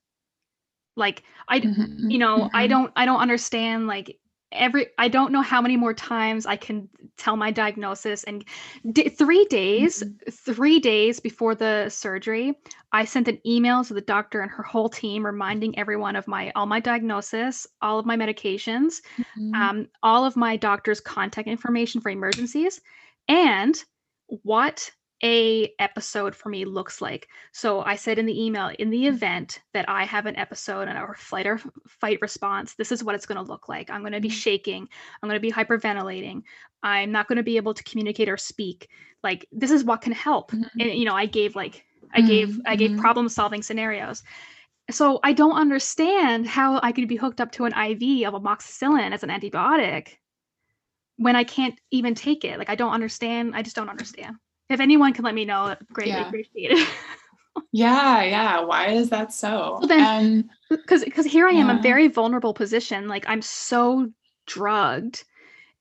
[0.95, 2.69] Like I, Mhm, you know, I mhm.
[2.69, 3.85] don't, I don't understand.
[3.85, 4.17] Like
[4.51, 8.23] every, I don't know how many more times I can tell my diagnosis.
[8.25, 8.45] And
[8.91, 12.57] d- three days, three days before the surgery,
[12.91, 16.51] I sent an email to the doctor and her whole team reminding everyone of my
[16.55, 19.01] all my diagnosis, all of my medications
[19.37, 19.55] Mhm.
[19.55, 22.81] um, all of my doctor's contact information for emergencies
[23.27, 23.83] and
[24.43, 24.91] what
[25.23, 29.61] a episode for me looks like so i said in the email in the event
[29.73, 33.25] that i have an episode and or flight or fight response this is what it's
[33.25, 34.33] going to look like i'm going to be Mhm.
[34.33, 34.87] shaking
[35.21, 36.41] i'm going to be hyperventilating
[36.83, 38.89] i'm not going to be able to communicate or speak
[39.23, 40.69] like this is what can help Mhm.
[40.79, 42.99] and you know i gave like i gave i gave Mhm.
[42.99, 44.23] problem solving scenarios
[44.89, 49.13] so I don't understand how I could be hooked up to an IV of amoxicillin
[49.13, 50.17] as an antibiotic
[51.17, 52.57] when I can't even take it.
[52.57, 53.55] Like I don't understand.
[53.55, 54.35] I just don't understand.
[54.71, 56.27] If anyone can let me know, greatly Yeah.
[56.27, 56.87] appreciate it.
[57.73, 58.61] Yeah, yeah.
[58.61, 59.81] Why is that so?
[59.87, 63.09] Then- Because because here I am, a very vulnerable position.
[63.09, 64.09] Like I'm so
[64.45, 65.25] drugged,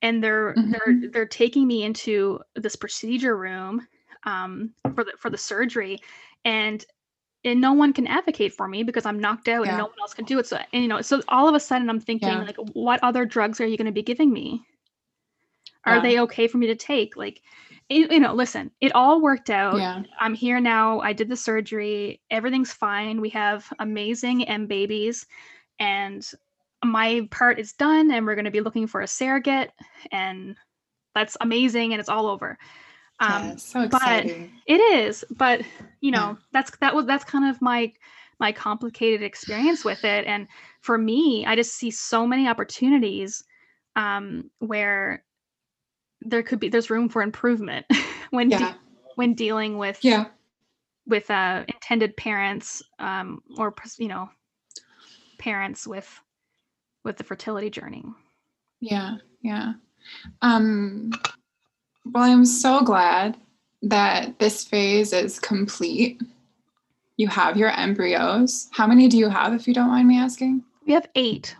[0.03, 1.13] and they're they're Mhm.
[1.13, 3.87] they're taking me into this procedure room
[4.25, 5.99] um, for the for the surgery,
[6.45, 6.85] and
[7.45, 9.71] and no one can advocate for me because I'm knocked out Yeah.
[9.71, 10.47] and no one else can do it.
[10.49, 12.43] So and, you know, so all of a sudden I'm thinking Yeah.
[12.43, 14.63] like, what other drugs are you going to be giving me?
[15.85, 16.03] Are Yeah.
[16.03, 17.17] they okay for me to take?
[17.17, 17.41] Like,
[17.91, 19.77] you you know, listen, it all worked out.
[19.79, 20.03] yeah.
[20.21, 21.01] I'm here now.
[21.01, 22.21] I did the surgery.
[22.31, 23.21] Everything's fine.
[23.21, 25.27] We have amazing M babies,
[25.79, 26.27] and
[26.85, 28.11] my part is done.
[28.11, 29.73] And we're going to be looking for a surrogate,
[30.13, 30.57] and
[31.15, 31.93] that's amazing.
[31.93, 32.57] And it's all over.
[33.19, 34.51] Um, yeah, so but- exciting.
[34.67, 35.61] It is, but
[36.01, 36.19] you Yeah.
[36.21, 37.93] know, that's that was that's kind of my
[38.39, 40.25] my complicated experience with it.
[40.27, 40.47] And
[40.81, 43.45] for me, I just see so many opportunities
[43.97, 45.23] um, where
[46.23, 47.87] there could be there's room for improvement
[48.31, 48.77] when de-
[49.17, 50.27] when dealing with Yeah.
[51.07, 54.31] with uh, intended parents um, or you know
[55.39, 56.21] parents with
[57.05, 58.05] with the fertility journey.
[58.81, 59.73] Yeah, yeah.
[60.43, 61.13] Um,
[62.13, 63.37] well, I'm so glad
[63.83, 66.21] that this phase is complete.
[67.17, 68.69] You have your embryos.
[68.73, 70.63] How many do you have, if you don't mind me asking?
[70.87, 71.55] We have eight.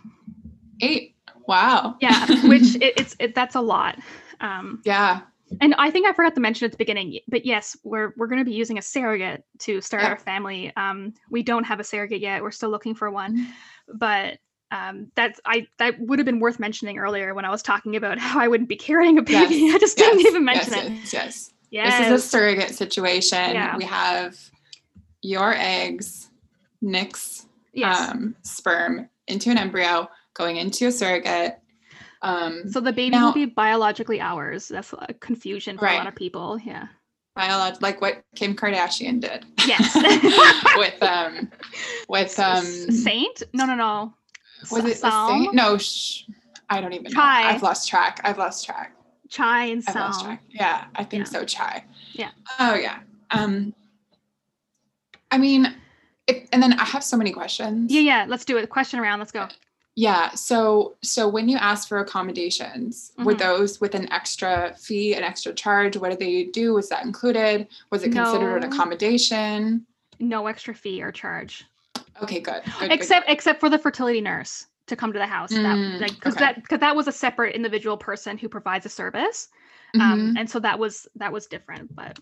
[0.81, 1.15] Eight.
[1.47, 1.95] Wow.
[2.01, 3.97] Yeah, which it, it's it, that's a lot.
[4.41, 5.21] Um, Yeah.
[5.59, 8.39] And I think I forgot to mention at the beginning, but yes, we're we're going
[8.39, 10.11] to be using a surrogate to start Yep.
[10.11, 10.71] our family.
[10.77, 12.41] Um, we don't have a surrogate yet.
[12.41, 13.47] We're still looking for one,
[13.93, 14.39] but
[14.71, 18.17] um, that's I that would have been worth mentioning earlier when I was talking about
[18.19, 19.55] how I wouldn't be carrying a baby.
[19.55, 20.91] Yes, I just didn't even mention yes, it.
[20.91, 21.51] Yes, yes.
[21.71, 21.97] Yes.
[21.97, 23.51] This is a surrogate situation.
[23.51, 23.77] Yeah.
[23.77, 24.37] We have
[25.21, 26.29] your eggs,
[26.81, 28.09] Nick's yes.
[28.09, 31.60] um, sperm into an embryo going into a surrogate.
[32.23, 34.67] Um, so the baby now- will be biologically ours.
[34.67, 36.59] That's a confusion for a lot of people.
[36.63, 36.87] Yeah.
[37.37, 39.45] biolog- like what Kim Kardashian did.
[39.65, 39.95] Yes.
[40.77, 41.49] with um,
[42.09, 43.43] with um, Saint?
[43.53, 44.13] No, no, no.
[44.71, 45.53] was it saint?
[45.53, 46.23] No, sh-
[46.69, 47.09] I don't even know.
[47.11, 47.49] Chai.
[47.49, 48.21] I've lost track.
[48.23, 48.95] I've lost track.
[49.29, 50.43] Chai and I've lost track.
[50.49, 51.31] Yeah, I think Yeah.
[51.31, 51.45] so.
[51.45, 51.83] Chai.
[52.13, 52.29] Yeah.
[52.59, 52.99] Oh yeah.
[53.31, 53.73] Um,
[55.31, 55.73] I mean,
[56.27, 57.91] if, and then I have so many questions.
[57.91, 58.25] Yeah, yeah.
[58.27, 58.69] Let's do it.
[58.69, 59.19] Question around.
[59.19, 59.47] Let's go.
[59.95, 60.31] Yeah.
[60.31, 63.39] So so when you ask for accommodations, were Mhm.
[63.39, 65.97] those with an extra fee, an extra charge?
[65.97, 66.73] What did they do?
[66.73, 67.67] Was that included?
[67.89, 69.85] Was it considered an accommodation?
[70.19, 71.65] No extra fee or charge.
[72.23, 72.63] Okay, good.
[72.63, 75.51] good, good, except except for the fertility nurse to come to the house.
[75.51, 76.45] Mm, that like because okay.
[76.45, 79.49] that because that was a separate individual person who provides a service.
[79.95, 80.39] Um, Mhm.
[80.39, 82.17] and so that was that was different, but,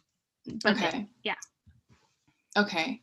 [0.63, 1.07] but it- okay.
[1.24, 1.36] yeah.
[2.57, 3.01] Okay.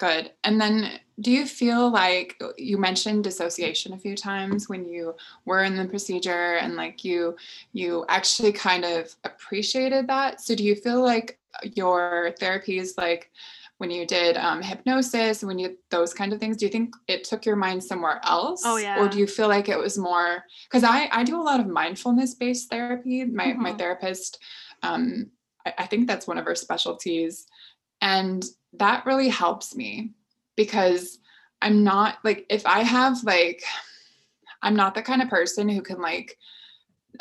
[0.00, 0.32] Good.
[0.44, 5.62] And then do you feel like you mentioned dissociation a few times when you were
[5.62, 7.36] in the procedure and like you
[7.74, 10.40] you actually kind of appreciated that?
[10.40, 11.38] So do you feel like
[11.74, 13.30] your therapies like
[13.76, 17.24] when you did um, hypnosis when you those kind of things do you think it
[17.24, 20.84] took your mind somewhere else Oh, or do you feel like it was more because
[20.84, 23.78] i i do a lot of mindfulness based therapy my my Mhm.
[23.78, 24.38] therapist
[24.82, 25.30] um
[25.66, 27.46] I, I think that's one of her specialties
[28.00, 28.44] and
[28.74, 30.10] that really helps me
[30.56, 31.18] because
[31.62, 33.62] i'm not like if i have like
[34.62, 36.36] i'm not the kind of person who can like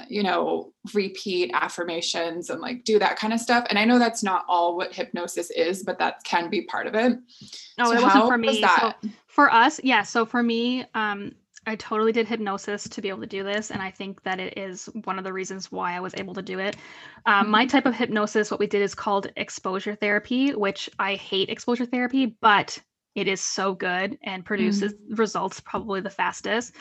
[0.08, 4.24] you know repeat affirmations and like do that kind of stuff and i know that's
[4.24, 7.18] not all what hypnosis is but that can be part of it
[7.80, 8.62] oh, So it wasn't for me.
[8.62, 8.94] So
[9.40, 10.04] for us, yeah.
[10.04, 11.34] So for me, um,
[11.66, 14.58] I totally did hypnosis to be able to do this, and I think that it
[14.58, 16.78] is one of the reasons why I was able to do it.
[17.26, 21.50] Um, my type of hypnosis, what we did is called exposure therapy, which I hate
[21.50, 22.80] exposure therapy, but
[23.16, 26.76] it is so good and produces results probably the fastest.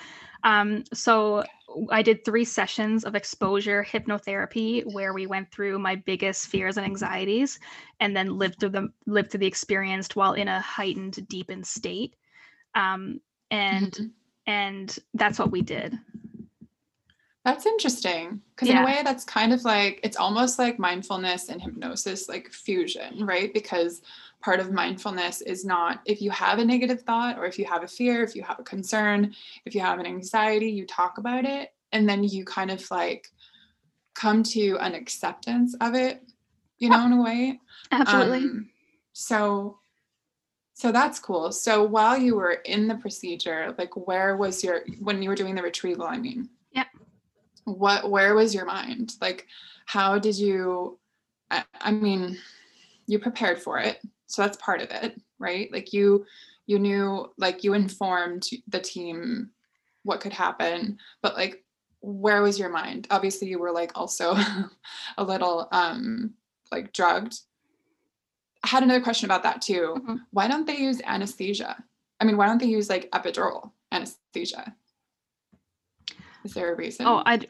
[0.44, 1.42] Um, so
[1.90, 6.86] I did three sessions of exposure hypnotherapy where we went through my biggest fears and
[6.86, 7.58] anxieties
[8.00, 12.14] and then lived through them lived through the experience while in a heightened deepened state
[12.74, 13.20] um,
[13.50, 14.10] and Mhm.
[14.48, 15.96] And that's what we did
[17.44, 21.62] That's interesting because in a way that's kind of like it's almost like mindfulness and
[21.62, 23.54] hypnosis like fusion, right?
[23.54, 24.02] Because
[24.42, 27.84] part of mindfulness is not if you have a negative thought or if you have
[27.84, 29.34] a fear, if you have a concern,
[29.64, 33.28] if you have an anxiety, you talk about it and then you kind of like
[34.14, 36.22] come to an acceptance of it,
[36.78, 37.60] you know, in a way.
[37.92, 38.68] absolutely Um,
[39.14, 39.78] so
[40.78, 41.50] so that's cool.
[41.50, 45.56] So while you were in the procedure, like where was your when you were doing
[45.56, 46.50] the retrieval, I mean?
[46.70, 46.84] Yeah.
[47.64, 49.16] What where was your mind?
[49.20, 49.48] Like
[49.86, 51.00] how did you
[51.50, 52.38] I, I mean,
[53.08, 54.00] you prepared for it.
[54.28, 55.68] So that's part of it, right?
[55.72, 56.24] Like you
[56.68, 59.50] you knew like you informed the team
[60.04, 61.64] what could happen, but like
[62.02, 63.08] where was your mind?
[63.10, 64.36] Obviously you were like also
[65.18, 66.34] a little um
[66.70, 67.40] like drugged
[68.64, 69.96] I had another question about that too.
[69.98, 70.20] Mhm.
[70.30, 71.76] Why don't they use anesthesia?
[72.20, 74.74] I mean, why don't they use like epidural anesthesia?
[76.44, 77.04] Is there a reason?
[77.06, 77.40] oh i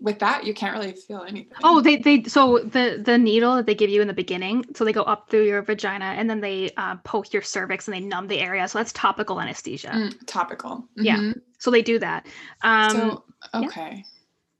[0.00, 1.56] with that, you can't really feel anything.
[1.64, 4.84] oh they they so the the needle that they give you in the beginning so
[4.84, 8.00] they go up through your vagina and then they uh, poke your cervix and they
[8.00, 10.86] numb the area so that's topical anesthesia Mm, topical.
[10.96, 11.16] Yeah.
[11.16, 11.40] Mhm.
[11.58, 12.26] so they do that
[12.62, 13.60] um so yeah.
[13.66, 14.04] okay.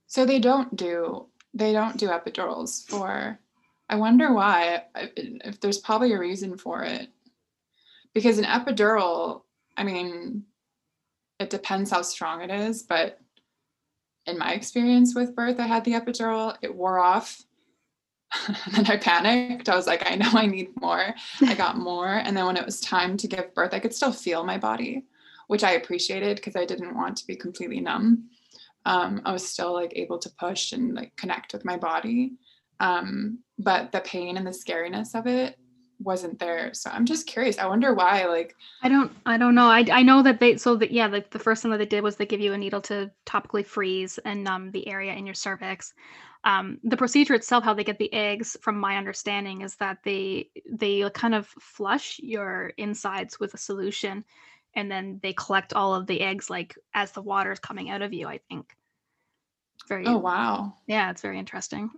[0.07, 3.38] So they don't do they don't do epidurals for.
[3.89, 4.85] I wonder why.
[4.95, 7.09] If there's probably a reason for it,
[8.14, 9.43] because an epidural.
[9.76, 10.45] I mean,
[11.41, 13.18] it depends how strong it is, but
[14.26, 16.57] in my experience with birth, I had the epidural.
[16.62, 17.43] It wore off.
[18.49, 19.68] and then I panicked.
[19.68, 21.14] I was like, I know I need more.
[21.43, 22.09] I got more.
[22.09, 25.05] And then when it was time to give birth, I could still feel my body,
[25.49, 28.28] which I appreciated because I didn't want to be completely numb.
[28.87, 32.32] Um, I was still like able to push and like connect with my body.
[32.81, 35.57] Um, but the pain and the scariness of it
[36.01, 36.75] wasn't there.
[36.75, 37.59] So I'm just curious.
[37.59, 39.68] I wonder why, like, I don't I don't know.
[39.68, 42.03] I I know that they so that yeah, like the first thing that they did
[42.03, 45.35] was they give you a needle to topically freeze and numb the area in your
[45.35, 45.95] cervix.
[46.45, 50.51] Um, the procedure itself, how they get the eggs, from my understanding, is that they
[50.70, 54.25] they kind of flush your insides with a solution,
[54.75, 58.03] and then they collect all of the eggs like as the water is coming out
[58.03, 58.27] of you.
[58.29, 58.77] I think.
[59.89, 60.75] Very oh wow.
[60.87, 61.91] yeah, it's very interesting.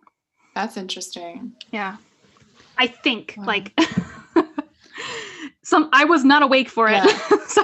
[0.57, 1.53] That's interesting.
[1.71, 1.99] Yeah.
[2.79, 3.45] I think Wow.
[3.45, 3.79] like
[5.63, 7.03] some I was not awake for it.
[7.49, 7.63] so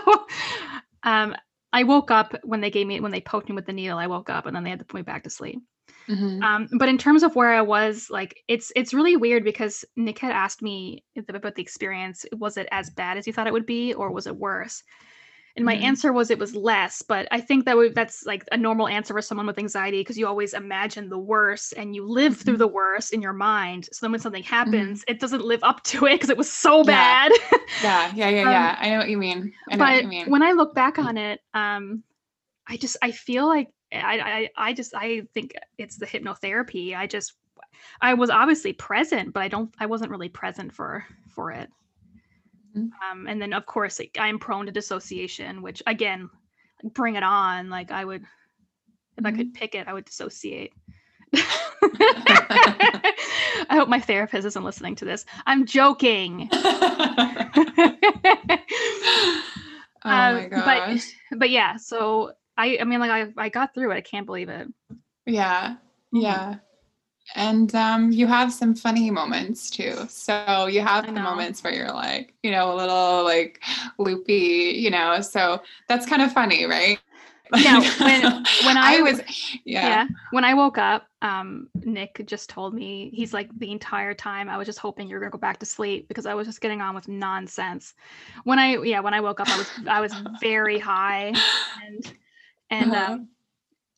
[1.03, 1.35] um
[1.73, 3.97] I woke up when they gave me when they poked me with the needle.
[3.97, 5.63] I woke up and then they had to put me back to sleep.
[6.07, 6.43] Mhm.
[6.43, 10.19] Um, but in terms of where I was, like it's it's really weird because Nick
[10.19, 12.27] had asked me about the experience.
[12.37, 14.83] Was it as bad as you thought it would be, or was it worse?
[15.57, 15.83] And my Mhm.
[15.83, 17.03] answer was it was less.
[17.03, 20.19] But I think that would that's like a normal answer for someone with anxiety because
[20.19, 22.59] you always imagine the worst and you live through Mhm.
[22.59, 23.89] the worst in your mind.
[23.93, 26.85] So then when something happens, it doesn't live up to it because it was so
[26.85, 26.85] Yeah.
[26.85, 27.33] bad.
[27.79, 28.77] Yeah, yeah, yeah, Um, yeah.
[28.79, 29.55] I know what you mean.
[29.71, 30.33] I know what but you mean.
[30.33, 32.03] when I look back on it, um,
[32.69, 36.97] I just I feel like I, I I just I think it's the hypnotherapy.
[36.97, 37.35] I just
[38.01, 41.71] I was obviously present, but I don't I wasn't really present for for it.
[42.77, 42.91] Mhm.
[43.11, 46.31] Um, and then of course like, I'm prone to dissociation, which again,
[46.95, 47.69] bring it on.
[47.71, 48.23] Like I would
[49.19, 49.39] if I Mm-hmm.
[49.39, 50.73] could pick it, I would dissociate.
[51.35, 53.15] I
[53.71, 55.25] hope my therapist isn't listening to this.
[55.47, 56.49] I'm joking.
[56.53, 56.59] oh
[60.05, 61.13] my but- gosh.
[61.31, 63.97] but but yeah, so I I mean like I I got through it.
[63.97, 64.69] I can't believe it.
[65.27, 65.77] Yeah.
[66.15, 66.23] Mhm.
[66.23, 66.55] Yeah.
[67.35, 70.07] And um, you have some funny moments too.
[70.09, 73.63] So you have the moments where you're like, you know, a little like
[73.99, 75.21] loopy, you know.
[75.21, 76.99] So that's kind of funny, right?
[77.59, 78.23] Now, when-
[78.65, 79.21] when I- was,
[79.65, 79.89] Yeah.
[79.89, 84.49] yeah, When I woke up, um, Nick just told me he's like the entire time
[84.49, 86.61] I was just hoping you were gonna go back to sleep because I was just
[86.61, 87.95] getting on with nonsense.
[88.45, 91.43] When I yeah, when I woke up, I was I was very high
[91.75, 92.15] and
[92.71, 93.13] and Uh-huh.
[93.15, 93.29] um,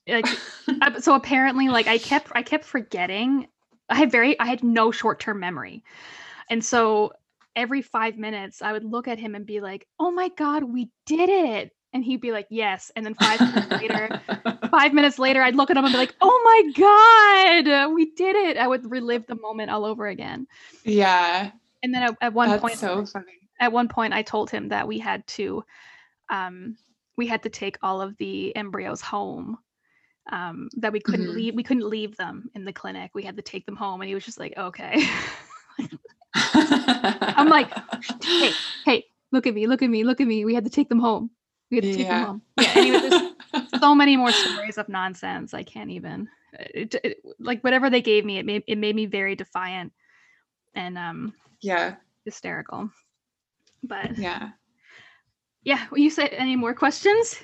[0.09, 0.27] like
[1.01, 3.49] so apparently like I kept I kept forgetting.
[3.89, 5.85] I had very I had no short term memory,
[6.51, 7.13] and so
[7.57, 10.91] every five minutes I would look at him and be like, "Oh my god, we
[11.07, 14.13] did it!" And he'd be like, "Yes," and then five minutes later
[14.71, 18.37] five minutes later, I'd look at him and be like, "Oh my god, we did
[18.37, 20.47] it!" I would relive the moment all over again.
[20.85, 21.51] yeah,
[21.83, 23.33] And then at, at one that's point, so funny.
[23.61, 25.65] at one point, I told him that we had to,
[26.31, 26.77] um,
[27.17, 29.59] we had to take all of the embryos home.
[30.33, 31.35] Um, that we couldn't Mhm.
[31.35, 33.11] leave, we couldn't leave them in the clinic.
[33.15, 35.07] We had to take them home, and he was just like, "Okay."
[36.35, 37.71] I'm like,
[38.23, 38.53] hey,
[38.85, 40.45] hey, look at me, look at me, look at me.
[40.45, 41.31] We had to take them home.
[41.71, 42.25] We had to take them Yeah.
[42.27, 42.43] home.
[42.57, 42.73] Yeah.
[42.75, 42.99] Anyway,
[43.53, 45.55] there's so many more stories of nonsense.
[45.55, 46.29] I can't even.
[46.55, 49.93] It, it- like whatever they gave me, it made it made me very defiant
[50.75, 52.91] and um yeah, hysterical.
[53.83, 54.51] But yeah.
[55.65, 57.37] yeah, well, you said any more questions?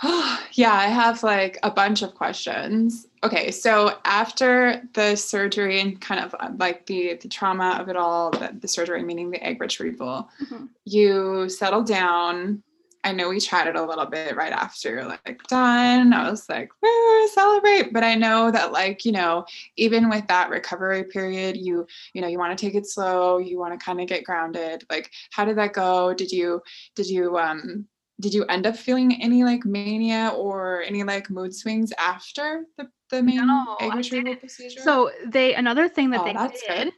[0.52, 3.06] yeah, I have like a bunch of questions.
[3.24, 7.96] Okay, so after the surgery and kind of uh, like the the trauma of it
[7.96, 10.68] all, the, the surgery meaning the egg retrieval, Mhm.
[10.84, 12.62] you settled down.
[13.04, 16.12] I know we chatted a little bit right after, like done.
[16.12, 17.92] I was like, "Woo, celebrate.
[17.92, 19.44] But I know that, like, you know,
[19.76, 21.84] even with that recovery period, you,
[22.14, 23.38] you know, you want to take it slow.
[23.38, 24.84] You want to kind of get grounded.
[24.88, 26.14] Like, how did that go?
[26.14, 26.62] Did you,
[26.94, 27.88] did you, um,
[28.22, 32.88] did you end up feeling any like mania or any like mood swings after the,
[33.10, 34.80] the main No, egg retrieval procedure?
[34.82, 36.92] So they another thing that Oh, they did, good.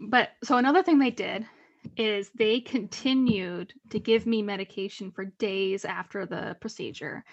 [0.00, 1.46] but so another thing they did
[1.96, 7.24] is they continued to give me medication for days after the procedure.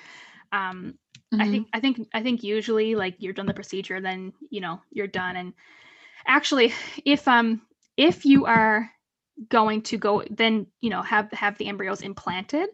[0.51, 0.97] Um,
[1.39, 1.47] I Mhm.
[1.47, 5.07] think I think I think usually like you're done the procedure, then you know you're
[5.07, 5.35] done.
[5.37, 5.53] And
[6.27, 6.73] actually,
[7.05, 7.61] if um
[7.97, 8.91] if you are
[9.49, 12.69] going to go then you know have have the embryos implanted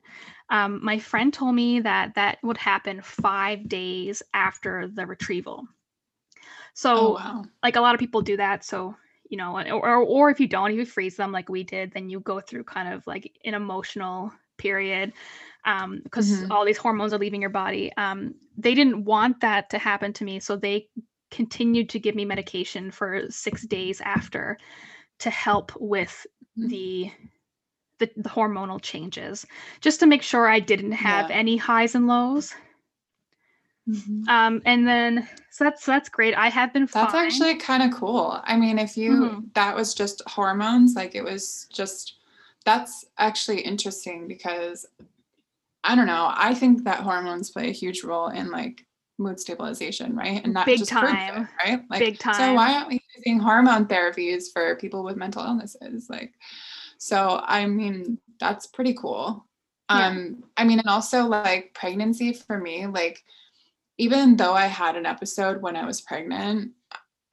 [0.49, 5.67] um, my friend told me that that would happen five days after the retrieval
[6.73, 7.45] so oh wow.
[7.63, 8.95] like a lot of people do that so
[9.29, 12.09] you know or, or if you don't if you freeze them like we did then
[12.09, 15.11] you go through kind of like an emotional period
[15.65, 16.51] um because Mhm.
[16.51, 20.23] all these hormones are leaving your body um they didn't want that to happen to
[20.23, 20.87] me so they
[21.31, 24.57] continued to give me medication for six days after
[25.19, 26.25] to help with.
[26.57, 27.11] The
[27.99, 29.45] the, the hormonal changes
[29.81, 31.35] just to make sure i didn't have Yeah.
[31.35, 32.53] any highs and lows
[33.87, 34.27] Mhm.
[34.29, 37.25] um and then so that's that's great i have been That's fine.
[37.25, 38.39] actually kind of cool.
[38.43, 39.53] I mean, if you Mhm.
[39.53, 42.15] that was just hormones, like it was just
[42.65, 44.85] that's actually interesting because
[45.83, 46.31] I don't know.
[46.33, 48.85] I think that hormones play a huge role in like
[49.17, 50.43] mood stabilization, right?
[50.43, 51.49] And not Big just proof it, time.
[51.63, 51.81] right?
[51.89, 56.07] Like Big so why aren't we using hormone therapies for people with mental illnesses?
[56.09, 56.33] Like
[56.97, 59.45] so I mean, that's pretty cool.
[59.89, 60.07] Yeah.
[60.07, 63.23] Um I mean, and also like pregnancy for me, like
[63.97, 66.71] even though I had an episode when I was pregnant,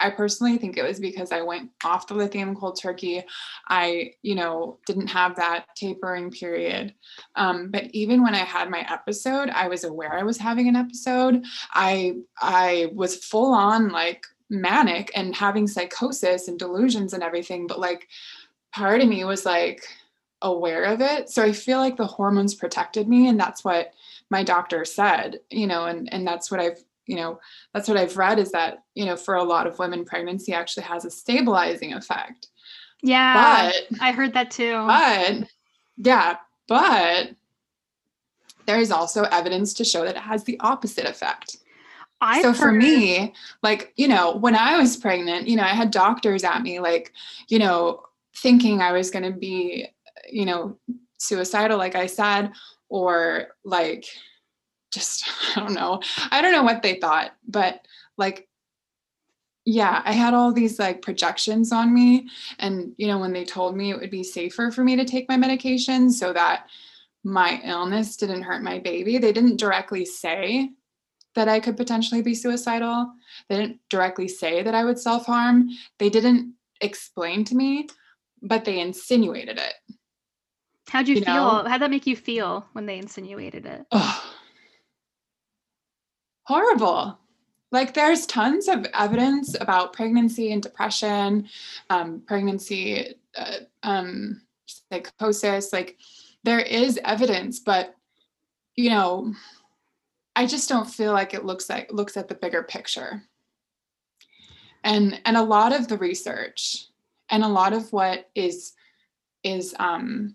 [0.00, 3.22] I personally think it was because I went off the lithium cold turkey.
[3.68, 6.94] I, you know, didn't have that tapering period.
[7.36, 10.76] Um, but even when I had my episode, I was aware I was having an
[10.76, 11.44] episode.
[11.72, 17.78] I I was full on like manic and having psychosis and delusions and everything but
[17.78, 18.08] like
[18.74, 19.84] part of me was like
[20.42, 23.92] aware of it so i feel like the hormones protected me and that's what
[24.28, 27.38] my doctor said you know and and that's what i've you know
[27.74, 30.84] that's what i've read is that you know for a lot of women pregnancy actually
[30.84, 32.48] has a stabilizing effect.
[33.02, 34.72] Yeah but i heard that too.
[34.86, 35.48] but
[35.96, 36.36] yeah
[36.68, 37.30] but
[38.66, 41.56] there is also evidence to show that it has the opposite effect.
[42.20, 45.74] I've so for heard- me, like, you know, when I was pregnant, you know, I
[45.74, 47.12] had doctors at me, like,
[47.48, 48.02] you know,
[48.36, 49.88] thinking I was going to be,
[50.30, 50.76] you know,
[51.18, 52.52] suicidal, like I said,
[52.88, 54.04] or like
[54.90, 55.24] just,
[55.56, 56.00] I don't know.
[56.30, 57.86] I don't know what they thought, but
[58.16, 58.48] like,
[59.64, 62.28] yeah, I had all these like projections on me.
[62.58, 65.28] And, you know, when they told me it would be safer for me to take
[65.28, 66.66] my medication so that
[67.22, 70.70] my illness didn't hurt my baby, they didn't directly say
[71.34, 73.12] that I could potentially be suicidal.
[73.48, 75.68] They didn't directly say that I would self harm.
[75.98, 77.88] They didn't explain to me,
[78.42, 79.74] but they insinuated it.
[80.88, 81.34] How'd you, you feel?
[81.34, 81.64] Know?
[81.68, 83.86] How'd that make you feel when they insinuated it?
[83.92, 84.34] Oh,
[86.42, 87.18] horrible.
[87.72, 91.48] Like, there's tons of evidence about pregnancy and depression,
[91.88, 95.72] um, pregnancy, uh, um, psychosis.
[95.72, 95.96] Like,
[96.42, 97.94] there is evidence, but,
[98.74, 99.34] you know,
[100.34, 103.22] I just don't feel like it looks like looks at the bigger picture.
[104.82, 106.86] And and a lot of the research
[107.28, 108.72] and a lot of what is
[109.42, 110.34] is um,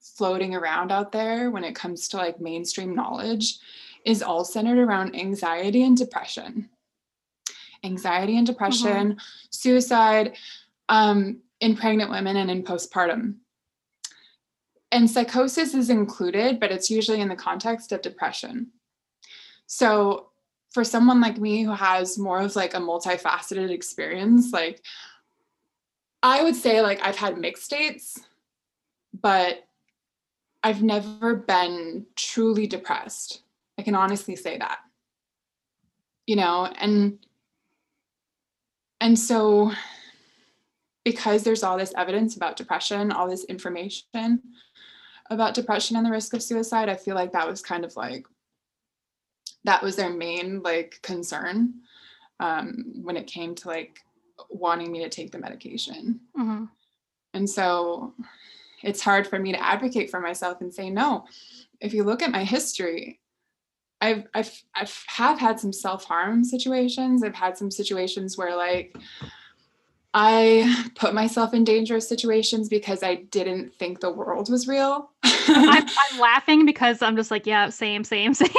[0.00, 3.58] floating around out there when it comes to like mainstream knowledge
[4.04, 6.68] is all centered around anxiety and depression.
[7.84, 9.18] Anxiety and depression, mm-hmm.
[9.50, 10.36] suicide
[10.88, 13.36] um, in pregnant women and in postpartum.
[14.90, 18.72] And psychosis is included, but it's usually in the context of depression.
[19.66, 20.28] So
[20.72, 24.82] for someone like me who has more of like a multifaceted experience, like
[26.22, 28.20] I would say like I've had mixed states,
[29.12, 29.64] but
[30.62, 33.42] I've never been truly depressed.
[33.78, 34.78] I can honestly say that.
[36.26, 37.18] You know, and
[39.00, 39.72] and so
[41.04, 44.40] because there's all this evidence about depression, all this information
[45.30, 48.26] about depression and the risk of suicide, I feel like that was kind of like
[49.64, 51.74] that was their main like concern
[52.40, 54.00] um, when it came to like
[54.50, 56.20] wanting me to take the medication.
[56.36, 56.64] Mm-hmm.
[57.34, 58.14] And so
[58.82, 61.24] it's hard for me to advocate for myself and say no.
[61.80, 63.20] If you look at my history,
[64.02, 67.22] I've I've I've have had some self-harm situations.
[67.22, 68.96] I've had some situations where like
[70.12, 75.10] I put myself in dangerous situations because I didn't think the world was real.
[75.22, 78.50] I'm, I'm, laughing because I'm just like, yeah, same, same, same.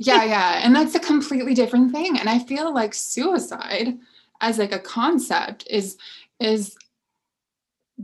[0.00, 0.60] yeah, yeah.
[0.64, 2.18] And that's a completely different thing.
[2.18, 3.96] And I feel like suicide
[4.40, 5.98] as like a concept is
[6.40, 6.76] is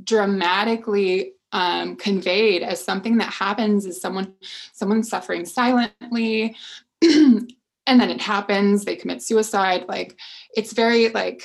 [0.03, 4.35] dramatically um, conveyed as something that happens is someone
[4.73, 6.55] someone suffering silently
[7.03, 7.49] and
[7.87, 10.19] then it happens they commit suicide like
[10.57, 11.43] it's very like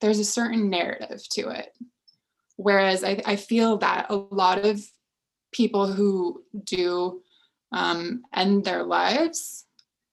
[0.00, 1.74] there's a certain narrative to it.
[2.56, 4.84] Whereas I, I feel that a lot of
[5.52, 7.22] people who do
[7.72, 9.66] um, end their lives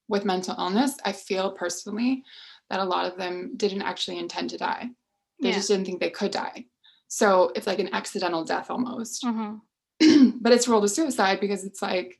[0.07, 2.23] with mental illness, I feel personally
[2.69, 4.89] that a lot of them didn't actually intend to die.
[5.41, 5.55] They yeah.
[5.55, 6.65] just didn't think they could die.
[7.07, 9.23] So it's like an accidental death almost.
[9.23, 10.29] Mm-hmm.
[10.41, 12.19] but it's ruled a suicide because it's like,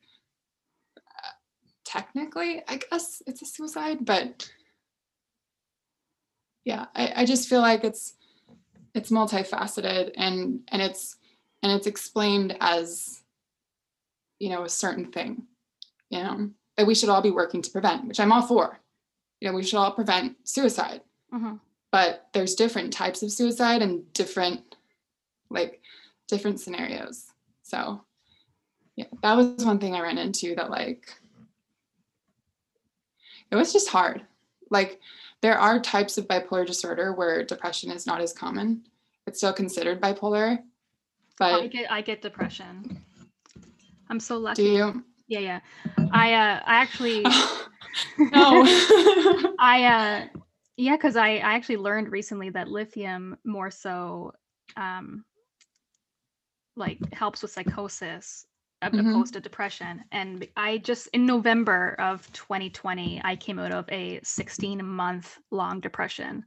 [0.98, 1.32] uh,
[1.84, 4.50] technically, I guess it's a suicide, but
[6.66, 8.16] yeah I, I just feel like it's
[8.94, 11.16] it's multifaceted and and it's
[11.64, 13.22] and it's explained as
[14.40, 15.44] you know a certain thing
[16.10, 18.80] you know that we should all be working to prevent which i'm all for
[19.40, 21.02] you know we should all prevent suicide
[21.34, 21.56] mm-hmm.
[21.92, 24.75] but there's different types of suicide and different
[25.56, 25.82] like
[26.28, 27.28] different scenarios
[27.64, 28.02] so
[28.96, 31.08] yeah that was one thing i ran into that like
[33.52, 34.22] it was just hard
[34.70, 35.00] like
[35.42, 38.84] there are types of bipolar disorder where depression is not as common.
[39.28, 40.60] It's still considered bipolar,
[41.38, 43.00] but I get I get depression.
[44.10, 44.64] I'm so lucky.
[44.64, 45.04] Do you?
[45.28, 45.60] Yeah, yeah.
[46.12, 47.24] I uh I actually
[48.18, 48.66] no.
[49.60, 50.40] I uh
[50.78, 54.34] yeah, because I, I actually learned recently that lithium more so
[54.78, 55.26] um
[56.76, 58.46] like helps with psychosis
[58.94, 59.10] mm-hmm.
[59.10, 60.04] opposed to depression.
[60.12, 65.80] And I just in November of 2020, I came out of a 16 month long
[65.80, 66.46] depression.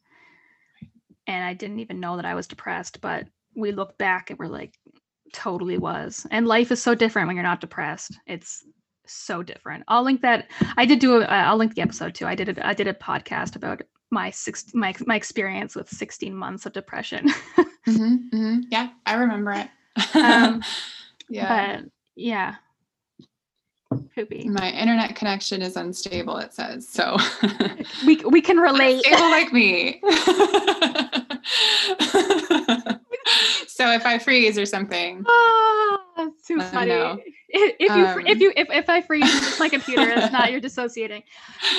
[1.27, 4.47] And I didn't even know that I was depressed, but we look back and we're
[4.47, 4.75] like,
[5.33, 6.27] totally was.
[6.31, 8.19] And life is so different when you're not depressed.
[8.27, 8.65] It's
[9.07, 9.85] so different.
[9.89, 10.49] I'll link that.
[10.77, 11.51] I did do a.
[11.51, 12.27] will link the episode too.
[12.27, 16.35] I did a, I did a podcast about my six my my experience with 16
[16.35, 17.29] months of depression.
[17.85, 19.69] hmm hmm Yeah, I remember it.
[20.15, 20.63] Um,
[21.29, 21.77] yeah.
[21.81, 21.85] But
[22.17, 22.57] yeah.
[24.15, 24.49] Poopy.
[24.49, 26.87] My internet connection is unstable, it says.
[26.89, 27.17] So
[28.07, 29.01] We we can relate.
[29.01, 30.01] stable like me.
[33.67, 37.23] so if I freeze or something, Ah, that's too funny.
[37.51, 40.51] If if you fr- if Um, you if, if I freeze my computer, it's not
[40.51, 41.23] you're dissociating.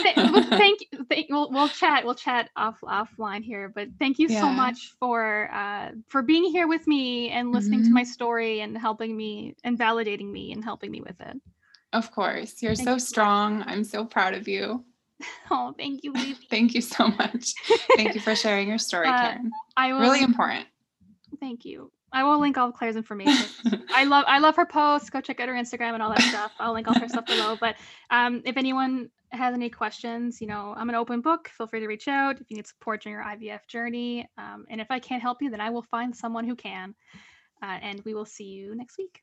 [0.03, 0.15] Th-
[0.57, 1.05] thank you.
[1.09, 2.05] Thank, we'll we'll chat.
[2.05, 3.69] We'll chat off offline here.
[3.69, 7.89] But thank you so much for uh for being here with me and listening to
[7.89, 7.93] Mhm.
[7.93, 11.37] my story and helping me and validating me and helping me with it.
[11.93, 12.99] of course, you're Thank so you.
[12.99, 13.63] strong.
[13.67, 14.85] I'm so proud of you.
[15.51, 16.13] Oh, thank you,
[16.49, 17.53] Thank you so much.
[17.97, 19.49] Thank you for sharing your story, Uh, Karyn.
[19.75, 19.99] I will.
[20.01, 20.67] Really important.
[21.39, 21.91] Thank you.
[22.11, 23.83] I will link all of Claire's information.
[23.93, 25.09] I love I love her posts.
[25.09, 26.51] Go check out her Instagram and all that stuff.
[26.59, 27.57] I'll link all her stuff below.
[27.59, 27.75] But
[28.09, 31.49] um, if anyone has any questions, you know, I'm an open book.
[31.49, 34.27] Feel free to reach out if you need support during your IVF journey.
[34.37, 36.95] Um, and if I can't help you, then I will find someone who can.
[37.61, 39.21] Uh, and we will see you next week.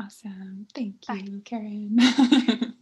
[0.00, 0.66] Awesome.
[0.74, 1.22] Thank Bye.
[1.24, 2.72] you, Karyn.